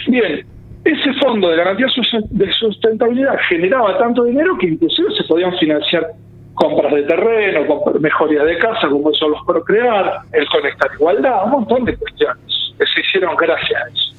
Bien, 0.06 0.44
ese 0.85 1.12
fondo 1.14 1.49
de 1.49 1.56
garantía 1.56 1.87
de 2.30 2.52
sustentabilidad 2.52 3.37
generaba 3.49 3.99
tanto 3.99 4.25
dinero 4.25 4.56
que 4.59 4.66
inclusive 4.68 5.14
se 5.16 5.25
podían 5.25 5.56
financiar 5.59 6.06
compras 6.54 6.92
de 6.92 7.02
terreno, 7.04 7.82
mejoría 8.00 8.44
de 8.44 8.59
casa, 8.59 8.88
como 8.88 9.12
son 9.14 9.32
los 9.32 9.44
procrear, 9.47 10.21
el 10.32 10.49
conectar 10.49 10.90
igualdad, 10.94 11.44
un 11.44 11.50
montón 11.52 11.85
de 11.85 11.97
cuestiones 11.97 12.75
que 12.78 12.87
se 12.87 13.00
hicieron 13.00 13.37
gracias 13.37 13.82
a 13.82 13.88
eso. 13.88 14.12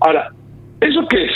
Ahora, 0.00 0.30
¿eso 0.80 1.06
qué 1.08 1.24
es? 1.24 1.32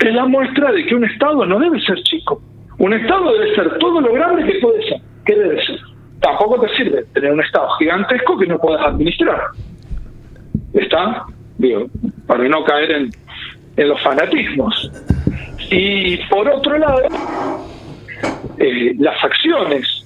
Es 0.00 0.14
la 0.14 0.26
muestra 0.26 0.72
de 0.72 0.84
que 0.86 0.94
un 0.94 1.04
Estado 1.04 1.46
no 1.46 1.58
debe 1.58 1.80
ser 1.80 2.00
chico. 2.02 2.40
Un 2.78 2.92
Estado 2.92 3.32
debe 3.32 3.54
ser 3.54 3.78
todo 3.78 4.00
lo 4.00 4.12
grande 4.12 4.44
que 4.44 4.58
puede 4.60 4.82
ser. 4.88 5.00
¿Qué 5.24 5.34
debe 5.34 5.64
ser? 5.64 5.78
Tampoco 6.20 6.60
te 6.60 6.68
sirve 6.76 7.04
tener 7.14 7.32
un 7.32 7.40
Estado 7.40 7.68
gigantesco 7.78 8.38
que 8.38 8.46
no 8.46 8.58
puedas 8.58 8.84
administrar. 8.84 9.40
¿Está? 10.74 11.24
Digo, 11.58 11.86
para 12.28 12.46
no 12.46 12.62
caer 12.62 12.92
en, 12.92 13.10
los 13.88 14.00
fanatismos. 14.02 14.90
Y 15.70 16.18
por 16.28 16.48
otro 16.48 16.78
lado, 16.78 17.02
eh, 18.58 18.94
las 18.98 19.24
acciones 19.24 20.04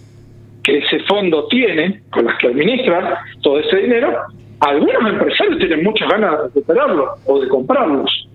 que 0.63 0.79
ese 0.79 1.01
fondo 1.01 1.47
tiene, 1.49 2.03
con 2.11 2.25
las 2.27 2.39
que 2.39 2.49
administran 2.49 3.15
todo 3.43 3.59
ese 3.59 3.77
dinero, 3.79 4.15
algunos 4.61 5.13
empresarios 5.13 5.59
tienen 5.59 5.83
muchas 5.83 6.09
ganas 6.09 6.31
de 6.31 6.45
recuperarlo 6.45 7.15
o 7.27 7.41
de 7.41 7.49
comprarlos. 7.49 8.29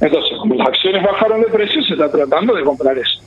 Entonces, 0.00 0.38
como 0.38 0.56
las 0.56 0.68
acciones 0.68 1.02
bajaron 1.02 1.42
de 1.42 1.48
precio, 1.48 1.82
se 1.82 1.92
está 1.92 2.10
tratando 2.10 2.54
de 2.54 2.64
comprar 2.64 2.98
eso. 2.98 3.22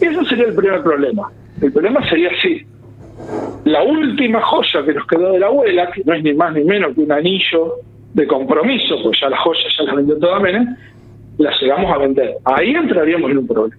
Ese 0.00 0.24
sería 0.24 0.46
el 0.46 0.54
primer 0.54 0.82
problema. 0.82 1.30
El 1.60 1.72
problema 1.72 2.06
sería 2.08 2.30
así. 2.36 2.66
La 3.64 3.82
última 3.82 4.40
joya 4.40 4.84
que 4.84 4.94
nos 4.94 5.06
quedó 5.06 5.32
de 5.32 5.38
la 5.38 5.46
abuela, 5.46 5.90
que 5.92 6.02
no 6.04 6.14
es 6.14 6.22
ni 6.22 6.34
más 6.34 6.52
ni 6.54 6.64
menos 6.64 6.94
que 6.94 7.02
un 7.02 7.12
anillo 7.12 7.74
de 8.16 8.26
compromiso, 8.26 8.96
pues 9.02 9.20
ya 9.20 9.28
la 9.28 9.36
joya 9.36 9.60
ya 9.78 9.84
la 9.84 9.94
vendió 9.94 10.18
toda 10.18 10.40
Menem, 10.40 10.74
la 11.36 11.50
llegamos 11.60 11.92
a 11.92 11.98
vender. 11.98 12.34
Ahí 12.44 12.70
entraríamos 12.70 13.30
en 13.30 13.38
un 13.38 13.46
problema. 13.46 13.76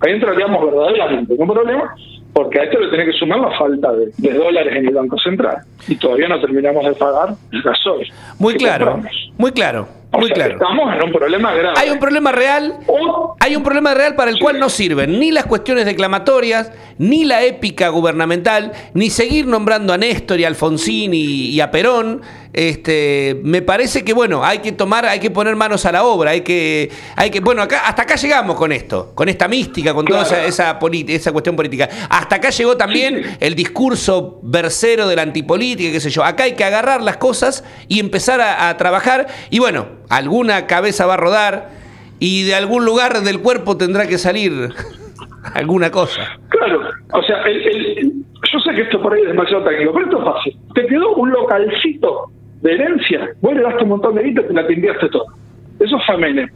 Ahí 0.00 0.12
entraríamos 0.12 0.64
verdaderamente 0.64 1.34
en 1.34 1.42
un 1.42 1.48
problema, 1.48 1.94
porque 2.32 2.60
a 2.60 2.64
esto 2.64 2.78
le 2.78 2.88
tiene 2.88 3.06
que 3.06 3.12
sumar 3.12 3.40
la 3.40 3.50
falta 3.58 3.92
de, 3.92 4.32
dólares 4.32 4.76
en 4.76 4.86
el 4.86 4.94
Banco 4.94 5.18
Central. 5.18 5.56
Y 5.88 5.96
todavía 5.96 6.28
no 6.28 6.40
terminamos 6.40 6.84
de 6.84 6.92
pagar 6.92 7.30
el 7.50 7.62
gasoil. 7.62 8.08
Muy 8.38 8.54
claro, 8.54 9.02
muy 9.36 9.50
claro. 9.50 9.88
Muy 10.12 10.30
claro. 10.30 10.54
Estamos 10.54 10.92
en 10.94 11.02
un 11.04 11.12
problema 11.12 11.54
grave. 11.54 11.78
Hay 11.78 11.90
un 11.90 11.98
problema 11.98 12.32
real. 12.32 12.78
Hay 13.38 13.54
un 13.54 13.62
problema 13.62 13.94
real 13.94 14.16
para 14.16 14.30
el 14.30 14.38
cual 14.40 14.58
no 14.58 14.68
sirven 14.68 15.18
ni 15.20 15.30
las 15.30 15.46
cuestiones 15.46 15.84
declamatorias, 15.84 16.72
ni 16.98 17.24
la 17.24 17.44
épica 17.44 17.88
gubernamental, 17.88 18.72
ni 18.92 19.08
seguir 19.08 19.46
nombrando 19.46 19.92
a 19.92 19.98
Néstor 19.98 20.40
y 20.40 20.44
a 20.44 20.48
Alfonsín 20.48 21.12
y, 21.14 21.60
a 21.60 21.70
Perón. 21.70 22.22
Este, 22.52 23.40
me 23.44 23.62
parece 23.62 24.04
que 24.04 24.12
bueno, 24.12 24.44
hay 24.44 24.58
que 24.58 24.72
tomar, 24.72 25.06
hay 25.06 25.20
que 25.20 25.30
poner 25.30 25.54
manos 25.54 25.86
a 25.86 25.92
la 25.92 26.02
obra, 26.02 26.32
hay 26.32 26.40
que, 26.40 26.90
hay 27.14 27.30
que, 27.30 27.38
bueno, 27.38 27.62
acá, 27.62 27.86
hasta 27.86 28.02
acá 28.02 28.16
llegamos 28.16 28.56
con 28.56 28.72
esto, 28.72 29.12
con 29.14 29.28
esta 29.28 29.46
mística, 29.46 29.94
con 29.94 30.04
toda 30.04 30.22
esa, 30.22 30.44
esa, 30.44 30.78
esa, 31.06 31.32
cuestión 31.32 31.54
política. 31.54 31.88
Hasta 32.08 32.36
acá 32.36 32.50
llegó 32.50 32.76
también 32.76 33.36
el 33.38 33.54
discurso 33.54 34.40
versero 34.42 35.06
de 35.06 35.14
la 35.14 35.22
antipolítica, 35.22 35.92
qué 35.92 36.00
sé 36.00 36.10
yo. 36.10 36.24
Acá 36.24 36.42
hay 36.42 36.54
que 36.54 36.64
agarrar 36.64 37.02
las 37.02 37.18
cosas 37.18 37.62
y 37.86 38.00
empezar 38.00 38.40
a 38.40 38.76
trabajar. 38.76 39.28
Y 39.50 39.60
bueno, 39.60 39.99
alguna 40.10 40.66
cabeza 40.66 41.06
va 41.06 41.14
a 41.14 41.16
rodar 41.16 41.70
y 42.18 42.44
de 42.44 42.54
algún 42.54 42.84
lugar 42.84 43.22
del 43.22 43.40
cuerpo 43.40 43.78
tendrá 43.78 44.06
que 44.06 44.18
salir 44.18 44.52
alguna 45.54 45.90
cosa. 45.90 46.38
Claro, 46.48 46.82
o 47.12 47.22
sea, 47.22 47.42
yo 48.52 48.60
sé 48.60 48.74
que 48.74 48.82
esto 48.82 49.00
por 49.00 49.14
ahí 49.14 49.22
es 49.22 49.28
demasiado 49.28 49.64
técnico, 49.64 49.92
pero 49.94 50.04
esto 50.06 50.18
es 50.18 50.24
fácil. 50.24 50.56
Te 50.74 50.86
quedó 50.86 51.14
un 51.14 51.30
localcito 51.30 52.30
de 52.60 52.72
herencia, 52.72 53.30
vos 53.40 53.54
le 53.54 53.62
daste 53.62 53.84
un 53.84 53.88
montón 53.90 54.16
de 54.16 54.24
guita 54.24 54.42
y 54.42 54.46
te 54.48 54.52
la 54.52 54.60
atendiste 54.60 55.08
todo. 55.08 55.26
Eso 55.78 55.96
es 55.96 56.18
Menem. 56.18 56.50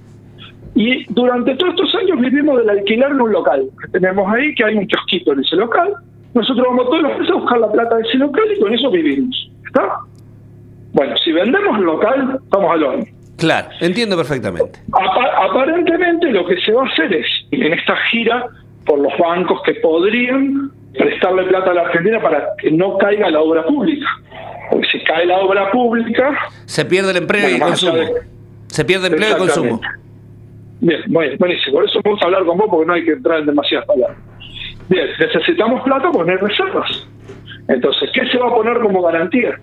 Y 0.75 1.05
durante 1.15 1.55
todos 1.55 1.75
estos 1.75 1.95
años 1.95 2.21
vivimos 2.21 2.59
del 2.59 2.69
alquilar 2.69 3.13
en 3.13 3.21
un 3.21 3.33
local 3.33 3.65
tenemos 3.93 4.31
ahí, 4.33 4.53
que 4.57 4.65
hay 4.65 4.75
un 4.75 4.87
kiosquito 4.87 5.33
en 5.33 5.41
ese 5.41 5.57
local. 5.57 5.95
Nosotros 6.35 6.67
vamos 6.69 6.87
todos 6.87 7.03
los 7.03 7.13
meses 7.13 7.31
a 7.31 7.35
buscar 7.35 7.59
la 7.61 7.71
plata 7.71 7.97
de 7.97 8.03
ese 8.03 8.19
local 8.19 8.45
y 8.55 8.61
con 8.61 8.75
eso 8.75 8.91
vivimos. 8.91 9.51
¿Está? 9.65 9.99
Bueno, 10.93 11.17
si 11.19 11.31
vendemos 11.31 11.79
el 11.79 11.85
local, 11.85 12.41
vamos 12.49 12.73
al 12.73 12.83
horno. 12.83 13.05
Claro, 13.37 13.69
entiendo 13.81 14.17
perfectamente. 14.17 14.81
aparentemente 14.93 16.31
lo 16.31 16.47
que 16.47 16.57
se 16.61 16.73
va 16.73 16.83
a 16.83 16.87
hacer 16.87 17.13
es, 17.13 17.27
en 17.51 17.73
esta 17.73 17.97
gira 18.11 18.47
por 18.87 18.99
los 18.99 19.13
bancos 19.19 19.61
que 19.65 19.75
podrían 19.75 20.71
prestarle 20.97 21.45
plata 21.45 21.71
a 21.73 21.75
la 21.75 21.81
Argentina 21.83 22.21
para 22.21 22.49
que 22.59 22.71
no 22.71 22.97
caiga 22.99 23.31
la 23.31 23.41
obra 23.41 23.65
pública. 23.65 24.07
Porque 24.71 24.87
si 24.89 25.01
cae 25.05 25.27
la 25.27 25.39
obra 25.39 25.71
pública... 25.71 26.39
Se 26.65 26.85
pierde 26.85 27.11
el 27.11 27.17
empleo 27.19 27.49
y 27.49 27.55
el 27.55 27.61
consumo. 27.61 28.05
Se 28.69 28.85
pierde 28.85 29.09
empleo 29.09 29.37
y 29.37 29.39
consumo. 29.39 29.81
Bien, 30.81 31.01
bueno, 31.09 31.37
buenísimo. 31.39 31.77
Por 31.77 31.85
eso 31.85 32.01
vamos 32.05 32.23
a 32.23 32.25
hablar 32.27 32.45
con 32.45 32.59
vos 32.59 32.67
porque 32.71 32.87
no 32.87 32.93
hay 32.93 33.05
que 33.05 33.13
entrar 33.13 33.41
en 33.41 33.47
demasiadas 33.47 33.87
palabras. 33.87 34.19
Bien, 34.89 35.07
necesitamos 35.19 35.83
plata, 35.83 36.11
poner 36.11 36.41
reservas. 36.41 37.09
Entonces, 37.69 38.11
¿qué 38.13 38.27
se 38.27 38.39
va 38.39 38.49
a 38.49 38.55
poner 38.55 38.79
como 38.81 39.03
garantía? 39.03 39.59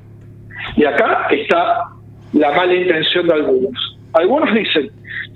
Y 0.75 0.86
acá 0.86 1.28
está 1.30 1.90
la 2.33 2.51
mala 2.51 2.73
intención 2.73 3.27
de 3.27 3.33
algunos. 3.33 3.97
Algunos 4.13 4.53
dicen, 4.53 4.91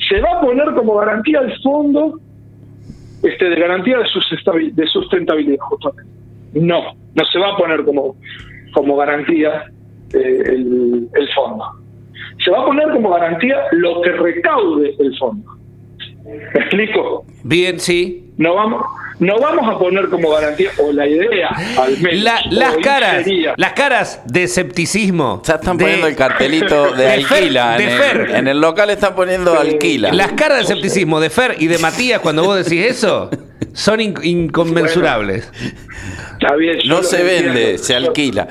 se 0.09 0.19
va 0.21 0.37
a 0.37 0.41
poner 0.41 0.73
como 0.75 0.95
garantía 0.95 1.39
el 1.39 1.57
fondo 1.61 2.19
este, 3.23 3.49
de 3.49 3.55
garantía 3.55 3.97
de, 3.99 4.05
sustentabil- 4.05 4.73
de 4.73 4.87
sustentabilidad, 4.87 5.59
justamente. 5.61 6.11
No, 6.53 6.93
no 7.15 7.25
se 7.25 7.39
va 7.39 7.53
a 7.53 7.57
poner 7.57 7.83
como, 7.83 8.15
como 8.73 8.95
garantía 8.97 9.65
eh, 10.13 10.43
el, 10.45 11.09
el 11.13 11.29
fondo. 11.33 11.65
Se 12.43 12.51
va 12.51 12.61
a 12.61 12.65
poner 12.65 12.89
como 12.91 13.09
garantía 13.11 13.57
lo 13.71 14.01
que 14.01 14.11
recaude 14.11 14.95
el 14.99 15.17
fondo. 15.17 15.51
¿Me 16.25 16.59
explico? 16.61 17.25
Bien, 17.43 17.79
sí. 17.79 18.24
No 18.37 18.53
vamos, 18.53 18.83
no 19.19 19.37
vamos 19.39 19.73
a 19.73 19.79
poner 19.79 20.09
como 20.09 20.29
garantía, 20.29 20.69
o 20.77 20.91
la 20.91 21.07
idea 21.07 21.49
al 21.77 21.97
menos. 21.99 22.21
La- 22.23 22.41
las 22.51 22.75
caras, 22.77 23.23
sería- 23.23 23.53
las 23.55 23.71
caras 23.73 24.21
de 24.25 24.43
escepticismo. 24.43 25.41
Ya 25.45 25.53
están 25.55 25.77
de- 25.77 25.83
poniendo 25.85 26.07
el 26.07 26.15
cartelito 26.17 26.91
de, 26.95 27.03
de 27.05 27.21
Fer- 27.23 27.31
alquila. 27.33 27.77
de 27.77 27.83
en, 27.93 27.97
Fer. 27.97 28.17
el, 28.21 28.35
en 28.35 28.47
el 28.49 28.59
local 28.59 28.89
están 28.89 29.15
poniendo 29.15 29.57
alquila. 29.57 30.11
Las 30.11 30.33
caras 30.33 30.57
de 30.57 30.63
escepticismo 30.63 31.19
de 31.21 31.29
Fer 31.29 31.55
y 31.59 31.67
de 31.67 31.77
Matías 31.77 32.19
cuando 32.19 32.43
vos 32.43 32.57
decís 32.57 32.85
eso 32.85 33.29
son 33.73 34.01
in- 34.01 34.15
inconmensurables. 34.21 35.49
Está 36.33 36.55
bien, 36.55 36.79
yo 36.83 36.95
No 36.95 37.03
se 37.03 37.21
entiendo. 37.21 37.53
vende, 37.53 37.77
se 37.77 37.95
alquila. 37.95 38.47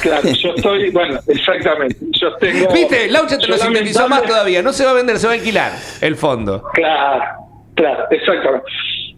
Claro, 0.00 0.28
yo 0.30 0.54
estoy, 0.56 0.90
bueno, 0.90 1.20
exactamente. 1.26 1.96
Yo 2.12 2.34
tengo. 2.36 2.72
¿Viste? 2.72 3.08
Laucha 3.08 3.38
te 3.38 3.46
lo 3.46 3.58
sintetizó 3.58 4.08
más 4.08 4.22
todavía. 4.22 4.62
No 4.62 4.72
se 4.72 4.84
va 4.86 4.92
a 4.92 4.94
vender, 4.94 5.18
se 5.18 5.26
va 5.26 5.34
a 5.34 5.36
alquilar 5.36 5.72
el 6.00 6.16
fondo. 6.16 6.62
Claro, 6.72 7.24
claro, 7.76 8.04
exactamente. 8.10 8.66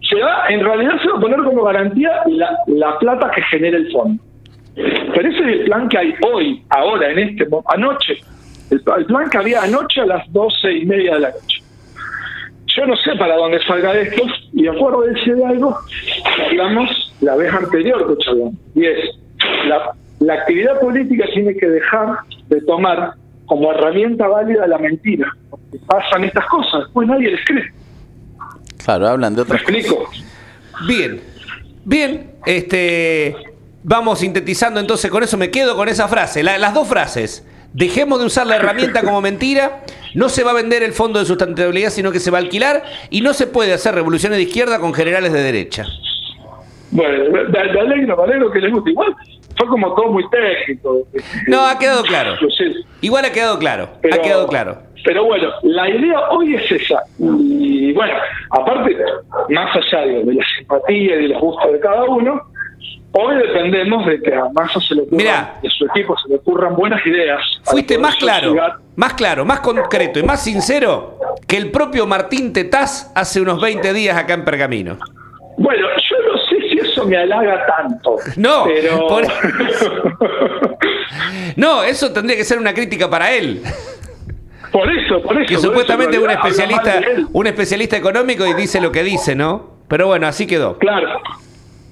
Se 0.07 0.21
va, 0.21 0.47
en 0.49 0.63
realidad 0.63 0.93
se 1.01 1.09
va 1.09 1.17
a 1.17 1.21
poner 1.21 1.39
como 1.43 1.63
garantía 1.63 2.11
la, 2.27 2.57
la 2.67 2.97
plata 2.99 3.31
que 3.31 3.41
genera 3.43 3.77
el 3.77 3.91
fondo. 3.91 4.23
Pero 4.75 5.29
ese 5.29 5.39
es 5.39 5.59
el 5.59 5.65
plan 5.65 5.89
que 5.89 5.97
hay 5.97 6.13
hoy, 6.31 6.63
ahora, 6.69 7.11
en 7.11 7.19
este 7.19 7.47
anoche. 7.65 8.17
El, 8.69 8.81
plan 8.81 9.29
que 9.29 9.37
había 9.37 9.63
anoche 9.63 10.01
a 10.01 10.05
las 10.05 10.31
doce 10.31 10.71
y 10.71 10.85
media 10.85 11.15
de 11.15 11.19
la 11.21 11.29
noche. 11.31 11.61
Yo 12.67 12.85
no 12.85 12.95
sé 12.97 13.15
para 13.15 13.35
dónde 13.35 13.59
salga 13.63 13.93
esto, 13.95 14.23
y 14.53 14.67
acuérdense 14.67 15.33
de 15.33 15.45
algo 15.45 15.77
hablamos 16.47 17.13
la 17.21 17.35
vez 17.35 17.51
anterior 17.51 18.17
que 18.17 18.79
y 18.79 18.85
es 18.85 19.19
la, 19.67 19.91
la 20.19 20.33
actividad 20.35 20.79
política 20.79 21.25
tiene 21.33 21.55
que 21.55 21.67
dejar 21.67 22.19
de 22.47 22.61
tomar 22.61 23.13
como 23.47 23.71
herramienta 23.71 24.27
válida 24.27 24.67
la 24.67 24.77
mentira. 24.77 25.27
Porque 25.49 25.79
pasan 25.87 26.23
estas 26.23 26.45
cosas, 26.45 26.83
después 26.83 27.07
nadie 27.07 27.31
les 27.31 27.45
cree. 27.45 27.65
Claro, 28.89 29.07
hablan 29.07 29.35
de 29.35 29.37
¿Me 29.37 29.43
otras 29.43 29.61
cosas. 29.61 29.75
explico? 29.77 30.09
Bien, 30.87 31.21
bien, 31.85 32.31
este, 32.43 33.35
vamos 33.83 34.17
sintetizando 34.17 34.79
entonces 34.79 35.11
con 35.11 35.21
eso, 35.21 35.37
me 35.37 35.51
quedo 35.51 35.75
con 35.75 35.87
esa 35.89 36.07
frase, 36.07 36.41
la- 36.41 36.57
las 36.57 36.73
dos 36.73 36.87
frases. 36.87 37.45
Dejemos 37.71 38.19
de 38.19 38.25
usar 38.25 38.47
la 38.47 38.55
herramienta 38.55 39.03
como 39.03 39.21
mentira, 39.21 39.83
no 40.15 40.27
se 40.27 40.43
va 40.43 40.51
a 40.51 40.53
vender 40.55 40.81
el 40.81 40.93
fondo 40.93 41.19
de 41.19 41.25
sustentabilidad, 41.25 41.91
sino 41.91 42.11
que 42.11 42.19
se 42.19 42.31
va 42.31 42.39
a 42.39 42.41
alquilar, 42.41 42.81
y 43.11 43.21
no 43.21 43.33
se 43.35 43.45
puede 43.45 43.73
hacer 43.73 43.93
revoluciones 43.93 44.37
de 44.37 44.43
izquierda 44.45 44.79
con 44.79 44.91
generales 44.91 45.33
de 45.33 45.43
derecha. 45.43 45.85
Bueno, 46.89 47.25
me, 47.31 47.43
me 47.47 47.59
alegro, 47.59 48.17
me 48.17 48.23
alegro 48.23 48.49
que 48.51 48.59
les 48.59 48.71
guste. 48.73 48.89
Igual 48.89 49.15
fue 49.59 49.67
como 49.67 49.93
todo 49.93 50.11
muy 50.11 50.23
técnico. 50.29 50.99
No, 51.47 51.65
ha 51.67 51.77
quedado 51.77 52.01
claro. 52.03 52.33
Igual 53.01 53.25
ha 53.25 53.31
quedado 53.31 53.59
claro, 53.59 53.89
Pero- 54.01 54.15
ha 54.15 54.21
quedado 54.21 54.47
claro. 54.47 54.77
Pero 55.05 55.23
bueno, 55.25 55.49
la 55.63 55.89
idea 55.89 56.29
hoy 56.31 56.55
es 56.55 56.71
esa. 56.71 57.01
Y 57.19 57.93
bueno, 57.93 58.13
aparte, 58.51 58.97
más 59.49 59.73
allá 59.75 60.05
de, 60.05 60.23
de 60.25 60.33
la 60.33 60.43
simpatía 60.57 61.15
y 61.15 61.21
de 61.23 61.27
los 61.29 61.41
gustos 61.41 61.71
de 61.71 61.79
cada 61.79 62.03
uno, 62.03 62.41
hoy 63.13 63.35
dependemos 63.37 64.05
de 64.05 64.21
que 64.21 64.33
a 64.35 64.49
Massa 64.53 64.79
se 64.81 64.95
le 64.95 65.01
ocurran, 65.03 65.17
Mirá. 65.17 65.55
y 65.63 65.67
a 65.67 65.69
su 65.69 65.85
equipo 65.85 66.17
se 66.17 66.27
le 66.29 66.35
ocurran 66.35 66.75
buenas 66.75 67.05
ideas. 67.05 67.39
Fuiste 67.63 67.97
más 67.97 68.15
claro, 68.17 68.51
llegar- 68.51 68.75
más 68.97 69.13
claro, 69.13 69.45
más 69.45 69.61
concreto 69.61 70.19
y 70.19 70.23
más 70.23 70.43
sincero 70.43 71.17
que 71.47 71.55
el 71.57 71.71
propio 71.71 72.05
Martín 72.05 72.51
Tetaz 72.51 73.11
hace 73.15 73.39
unos 73.39 73.61
20 73.61 73.93
días 73.93 74.17
acá 74.17 74.33
en 74.33 74.43
Pergamino. 74.43 74.97
Bueno, 75.57 75.87
eso 76.99 77.07
me 77.09 77.17
halaga 77.17 77.65
tanto. 77.65 78.15
No, 78.37 78.65
pero... 78.65 79.07
por- 79.07 79.25
No, 81.55 81.83
eso 81.83 82.11
tendría 82.13 82.37
que 82.37 82.43
ser 82.43 82.57
una 82.59 82.73
crítica 82.73 83.09
para 83.09 83.33
él. 83.33 83.61
por 84.71 84.89
eso, 84.91 85.21
por 85.21 85.37
eso. 85.37 85.47
Que 85.47 85.55
por 85.55 85.63
supuestamente 85.63 86.17
es 86.17 86.23
un 86.23 86.29
especialista, 86.29 87.01
un 87.33 87.47
especialista 87.47 87.97
económico 87.97 88.45
y 88.45 88.53
dice 88.53 88.79
lo 88.79 88.91
que 88.91 89.03
dice, 89.03 89.35
¿no? 89.35 89.79
Pero 89.87 90.07
bueno, 90.07 90.27
así 90.27 90.45
quedó. 90.47 90.77
Claro. 90.77 91.09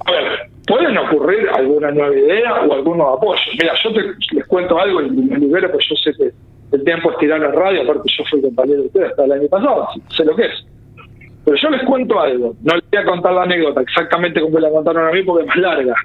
A 0.06 0.12
ver, 0.12 0.50
pueden 0.68 0.98
ocurrir 0.98 1.50
alguna 1.50 1.92
nueva 1.92 2.16
idea 2.16 2.54
o 2.62 2.74
algún 2.74 2.98
nuevo 2.98 3.18
apoyo. 3.18 3.42
Mira, 3.60 3.74
yo 3.84 3.94
te, 3.94 4.02
les 4.36 4.46
cuento 4.48 4.80
algo 4.80 5.02
y 5.02 5.10
me 5.10 5.38
libero, 5.38 5.72
pues 5.72 5.86
yo 5.90 5.96
sé 5.96 6.12
que 6.18 6.32
el 6.76 6.84
tiempo 6.84 7.12
es 7.12 7.18
tirar 7.18 7.40
la 7.40 7.52
radio, 7.52 7.82
aparte 7.82 8.04
yo 8.18 8.24
fui 8.30 8.42
compañero 8.42 8.82
de 8.82 8.88
ustedes 8.88 9.10
hasta 9.12 9.26
el 9.26 9.32
año 9.32 9.48
pasado, 9.50 9.88
sé 10.16 10.24
lo 10.26 10.36
que 10.36 10.46
es. 10.46 10.66
Pero 11.48 11.58
yo 11.62 11.70
les 11.70 11.82
cuento 11.84 12.20
algo, 12.20 12.56
no 12.62 12.76
les 12.76 12.84
voy 12.92 13.00
a 13.02 13.06
contar 13.06 13.32
la 13.34 13.44
anécdota 13.44 13.80
exactamente 13.80 14.42
como 14.42 14.56
me 14.56 14.62
la 14.62 14.70
contaron 14.70 15.08
a 15.08 15.12
mí 15.12 15.24
porque 15.24 15.44
es 15.44 15.48
más 15.48 15.56
larga. 15.58 15.96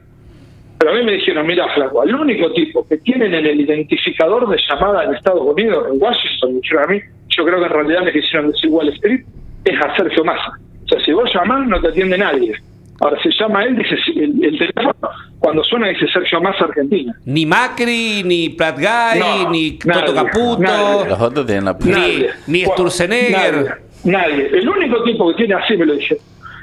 Pero 0.78 0.92
a 0.92 0.94
mí 0.94 1.05
me 1.05 1.12
dijeron, 1.14 1.44
mira, 1.44 1.66
flaco, 1.74 2.00
al 2.02 2.14
único 2.14 2.52
tipo 2.52 2.87
que 2.88 2.96
tienen 2.98 3.35
en 3.35 3.46
el 3.46 3.61
identificador 3.61 4.48
de 4.48 4.57
llamada 4.68 5.02
en 5.02 5.14
Estados 5.14 5.42
Unidos, 5.42 5.85
en 5.92 6.00
Washington, 6.00 6.55
me 6.55 6.61
dijeron 6.61 6.85
a 6.85 6.87
mí, 6.92 7.00
yo 7.28 7.44
creo 7.44 7.59
que 7.59 7.64
en 7.66 7.70
realidad 7.72 8.02
me 8.05 8.12
quisieron 8.12 8.52
decir 8.52 8.70
Wall 8.70 8.88
Street, 8.90 9.20
es 9.64 9.81
a 9.81 9.96
Sergio 9.96 10.24
Massa. 10.24 10.52
O 10.85 10.88
sea, 10.88 11.05
si 11.05 11.12
vos 11.12 11.28
llamás, 11.35 11.66
no 11.66 11.81
te 11.81 11.88
atiende 11.88 12.16
nadie. 12.18 12.55
Ahora, 13.00 13.18
si 13.20 13.31
llama 13.37 13.64
él, 13.64 13.76
dice 13.76 13.96
el, 14.14 14.44
el 14.44 14.59
teléfono, 14.59 14.94
cuando 15.40 15.64
suena 15.64 15.88
dice 15.88 16.07
Sergio 16.12 16.40
Massa 16.40 16.66
Argentina. 16.66 17.12
Ni 17.24 17.44
Macri, 17.46 18.22
ni 18.24 18.50
Prat 18.50 18.76
Guy, 18.76 19.18
No, 19.18 19.50
ni 19.50 19.78
nadie, 19.85 20.02
Toto 20.07 20.14
Caputo, 20.14 20.62
nadie. 20.62 21.09
Los 21.09 21.20
otros 21.20 21.46
tienen 21.46 21.64
la 21.64 21.76
Ni- 21.81 22.26
ni 22.46 22.64
Sturzenegger. 22.64 23.55
Nadie, 23.64 23.70
nadie. 24.04 24.48
El 24.52 24.68
único 24.68 25.02
tipo 25.04 25.28
que 25.30 25.34
tiene, 25.36 25.54
así 25.54 25.76
me 25.76 25.86
lo 25.86 25.94
dije, 25.94 26.18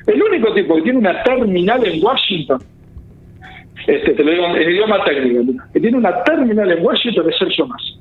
el 0.07 0.21
único 0.21 0.53
tipo 0.53 0.75
que 0.75 0.81
tiene 0.81 0.99
una 0.99 1.23
terminal 1.23 1.85
en 1.85 2.03
Washington, 2.03 2.63
este, 3.87 4.11
te 4.11 4.23
lo 4.23 4.31
digo 4.31 4.45
en 4.47 4.69
idioma 4.69 5.03
técnico, 5.03 5.63
que 5.73 5.79
tiene 5.79 5.97
una 5.97 6.23
terminal 6.23 6.71
en 6.71 6.85
Washington 6.85 7.29
es 7.29 7.37
Sergio 7.37 7.67
Massa. 7.67 7.93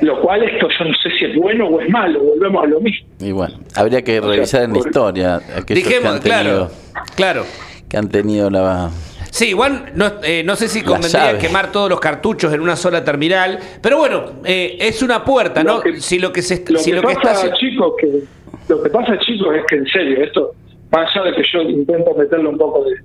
Lo 0.00 0.20
cual 0.20 0.42
esto 0.42 0.68
yo 0.78 0.84
no 0.84 0.94
sé 0.94 1.10
si 1.18 1.24
es 1.26 1.36
bueno 1.36 1.66
o 1.66 1.80
es 1.80 1.90
malo, 1.90 2.20
volvemos 2.20 2.64
a 2.64 2.66
lo 2.66 2.80
mismo. 2.80 3.06
Y 3.20 3.32
bueno, 3.32 3.58
habría 3.74 4.02
que 4.02 4.18
O 4.20 4.22
sea, 4.22 4.32
revisar 4.32 4.62
en 4.62 4.72
la 4.72 4.78
historia 4.78 5.36
aquellos 5.36 5.64
que 5.66 5.74
Dijimos, 5.74 6.12
han 6.14 6.20
claro, 6.20 6.44
tenido, 6.44 6.70
claro. 7.16 7.44
que 7.88 7.96
han 7.96 8.08
tenido 8.08 8.50
la... 8.50 8.90
Sí, 9.30 9.48
igual 9.48 9.92
no, 9.94 10.10
eh, 10.22 10.42
no 10.44 10.56
sé 10.56 10.68
si 10.68 10.82
convendría 10.82 11.38
quemar 11.38 11.70
todos 11.72 11.88
los 11.90 12.00
cartuchos 12.00 12.52
en 12.52 12.60
una 12.60 12.76
sola 12.76 13.04
terminal, 13.04 13.58
pero 13.82 13.98
bueno, 13.98 14.24
eh, 14.44 14.76
es 14.80 15.02
una 15.02 15.24
puerta, 15.24 15.62
¿no? 15.62 15.76
Lo 15.76 15.82
que- 15.82 16.00
si 16.00 16.18
lo 16.18 16.32
que 16.32 16.42
se 16.42 16.64
Lo 16.68 16.78
si 16.78 16.90
que 16.90 16.96
lo 16.96 17.02
que 17.08 17.14
pasa, 17.14 17.44
está 17.46 17.56
chicos, 17.56 17.92
que 18.00 18.22
lo 18.68 18.82
que 18.82 18.90
pasa, 18.90 19.18
chicos, 19.20 19.54
es 19.56 19.62
que 19.68 19.76
en 19.76 19.86
serio, 19.86 20.24
esto, 20.24 20.52
más 20.90 21.10
allá 21.14 21.26
de 21.26 21.36
que 21.36 21.42
yo 21.52 21.60
intento 21.62 22.14
meterle 22.16 22.48
un 22.48 22.58
poco 22.58 22.84
de 22.84 22.96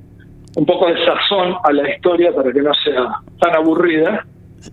un 0.56 0.66
poco 0.68 0.86
de 0.88 0.94
sazón 1.04 1.56
a 1.64 1.74
la 1.74 1.90
historia 1.90 2.32
para 2.32 2.52
que 2.54 2.62
no 2.62 2.72
sea 2.76 3.08
tan 3.40 3.56
aburrida, 3.56 4.24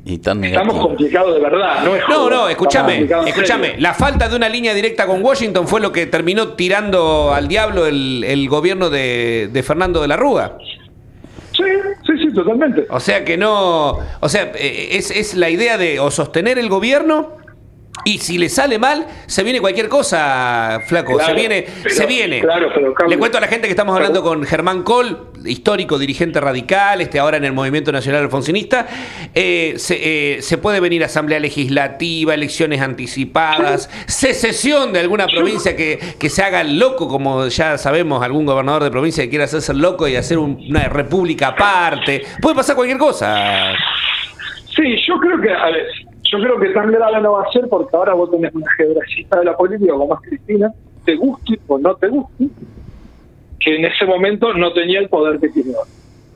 Y 0.04 0.18
tan 0.18 0.44
estamos 0.44 0.76
complicados 0.78 1.34
de 1.34 1.40
verdad, 1.40 1.82
no 1.84 1.96
es 1.96 2.02
No, 2.08 2.28
no, 2.30 2.48
escúchame, 2.48 3.08
escúchame. 3.26 3.74
La 3.78 3.92
falta 3.94 4.28
de 4.28 4.36
una 4.36 4.48
línea 4.48 4.72
directa 4.74 5.06
con 5.06 5.20
Washington 5.24 5.66
fue 5.66 5.80
lo 5.80 5.90
que 5.90 6.06
terminó 6.06 6.48
tirando 6.48 7.32
al 7.34 7.48
diablo 7.48 7.86
el, 7.86 8.22
el 8.24 8.48
gobierno 8.48 8.88
de, 8.90 9.48
de 9.52 9.62
Fernando 9.62 10.00
de 10.02 10.08
la 10.08 10.16
Rúa. 10.16 10.58
Totalmente. 12.42 12.86
O 12.88 13.00
sea 13.00 13.24
que 13.24 13.36
no. 13.36 13.98
O 14.20 14.28
sea, 14.28 14.52
eh, 14.54 14.88
es, 14.92 15.10
es 15.10 15.34
la 15.34 15.50
idea 15.50 15.76
de 15.76 16.00
o 16.00 16.10
sostener 16.10 16.58
el 16.58 16.68
gobierno. 16.68 17.39
Y 18.04 18.18
si 18.18 18.38
le 18.38 18.48
sale 18.48 18.78
mal, 18.78 19.06
se 19.26 19.42
viene 19.42 19.60
cualquier 19.60 19.88
cosa, 19.88 20.80
flaco. 20.86 21.14
Claro, 21.16 21.28
se 21.34 21.34
viene, 21.38 21.66
pero- 21.82 21.94
se 21.94 22.06
viene. 22.06 22.40
claro, 22.40 22.68
pero, 22.74 22.94
Le 23.08 23.18
cuento 23.18 23.38
a 23.38 23.40
la 23.40 23.46
gente 23.48 23.66
que 23.66 23.72
estamos 23.72 23.94
hablando 23.94 24.22
con 24.22 24.42
Germán 24.44 24.82
Col, 24.82 25.28
histórico 25.44 25.98
dirigente 25.98 26.40
radical, 26.40 27.00
este 27.00 27.18
ahora 27.18 27.36
en 27.36 27.44
el 27.44 27.52
Movimiento 27.52 27.92
Nacional 27.92 28.22
Alfonsinista. 28.22 28.86
Eh, 29.34 29.74
se, 29.76 30.36
eh, 30.36 30.42
se 30.42 30.58
puede 30.58 30.80
venir 30.80 31.04
asamblea 31.04 31.38
legislativa, 31.40 32.34
elecciones 32.34 32.80
anticipadas, 32.80 33.90
secesión 34.06 34.92
de 34.92 35.00
alguna 35.00 35.26
provincia 35.26 35.76
que, 35.76 35.98
que 36.18 36.30
se 36.30 36.42
haga 36.42 36.64
loco, 36.64 37.08
como 37.08 37.46
ya 37.48 37.76
sabemos, 37.78 38.22
algún 38.22 38.46
gobernador 38.46 38.82
de 38.84 38.90
provincia 38.90 39.22
que 39.24 39.30
quiera 39.30 39.44
hacerse 39.44 39.74
loco 39.74 40.08
y 40.08 40.16
hacer 40.16 40.38
un- 40.38 40.58
una 40.68 40.84
república 40.88 41.48
aparte. 41.48 42.22
Puede 42.40 42.56
pasar 42.56 42.76
cualquier 42.76 42.98
cosa. 42.98 43.72
Sí, 44.74 44.96
yo 45.06 45.18
creo 45.18 45.40
que, 45.40 45.50
a 45.52 45.66
ver, 45.66 45.86
yo 46.30 46.38
creo 46.38 46.60
que 46.60 46.68
tan 46.70 46.92
grave 46.92 47.20
no 47.20 47.32
va 47.32 47.42
a 47.42 47.52
ser 47.52 47.68
porque 47.68 47.96
ahora 47.96 48.14
vos 48.14 48.30
tenés 48.30 48.54
una 48.54 48.70
geografista 48.72 49.38
de 49.38 49.44
la 49.44 49.56
política 49.56 49.92
como 49.92 50.14
es 50.14 50.20
Cristina, 50.28 50.72
te 51.04 51.16
guste 51.16 51.58
o 51.66 51.78
no 51.78 51.94
te 51.96 52.08
guste, 52.08 52.48
que 53.58 53.76
en 53.76 53.84
ese 53.84 54.04
momento 54.04 54.52
no 54.54 54.72
tenía 54.72 55.00
el 55.00 55.08
poder 55.08 55.40
que 55.40 55.48
tiene 55.48 55.74
ahora. 55.74 55.90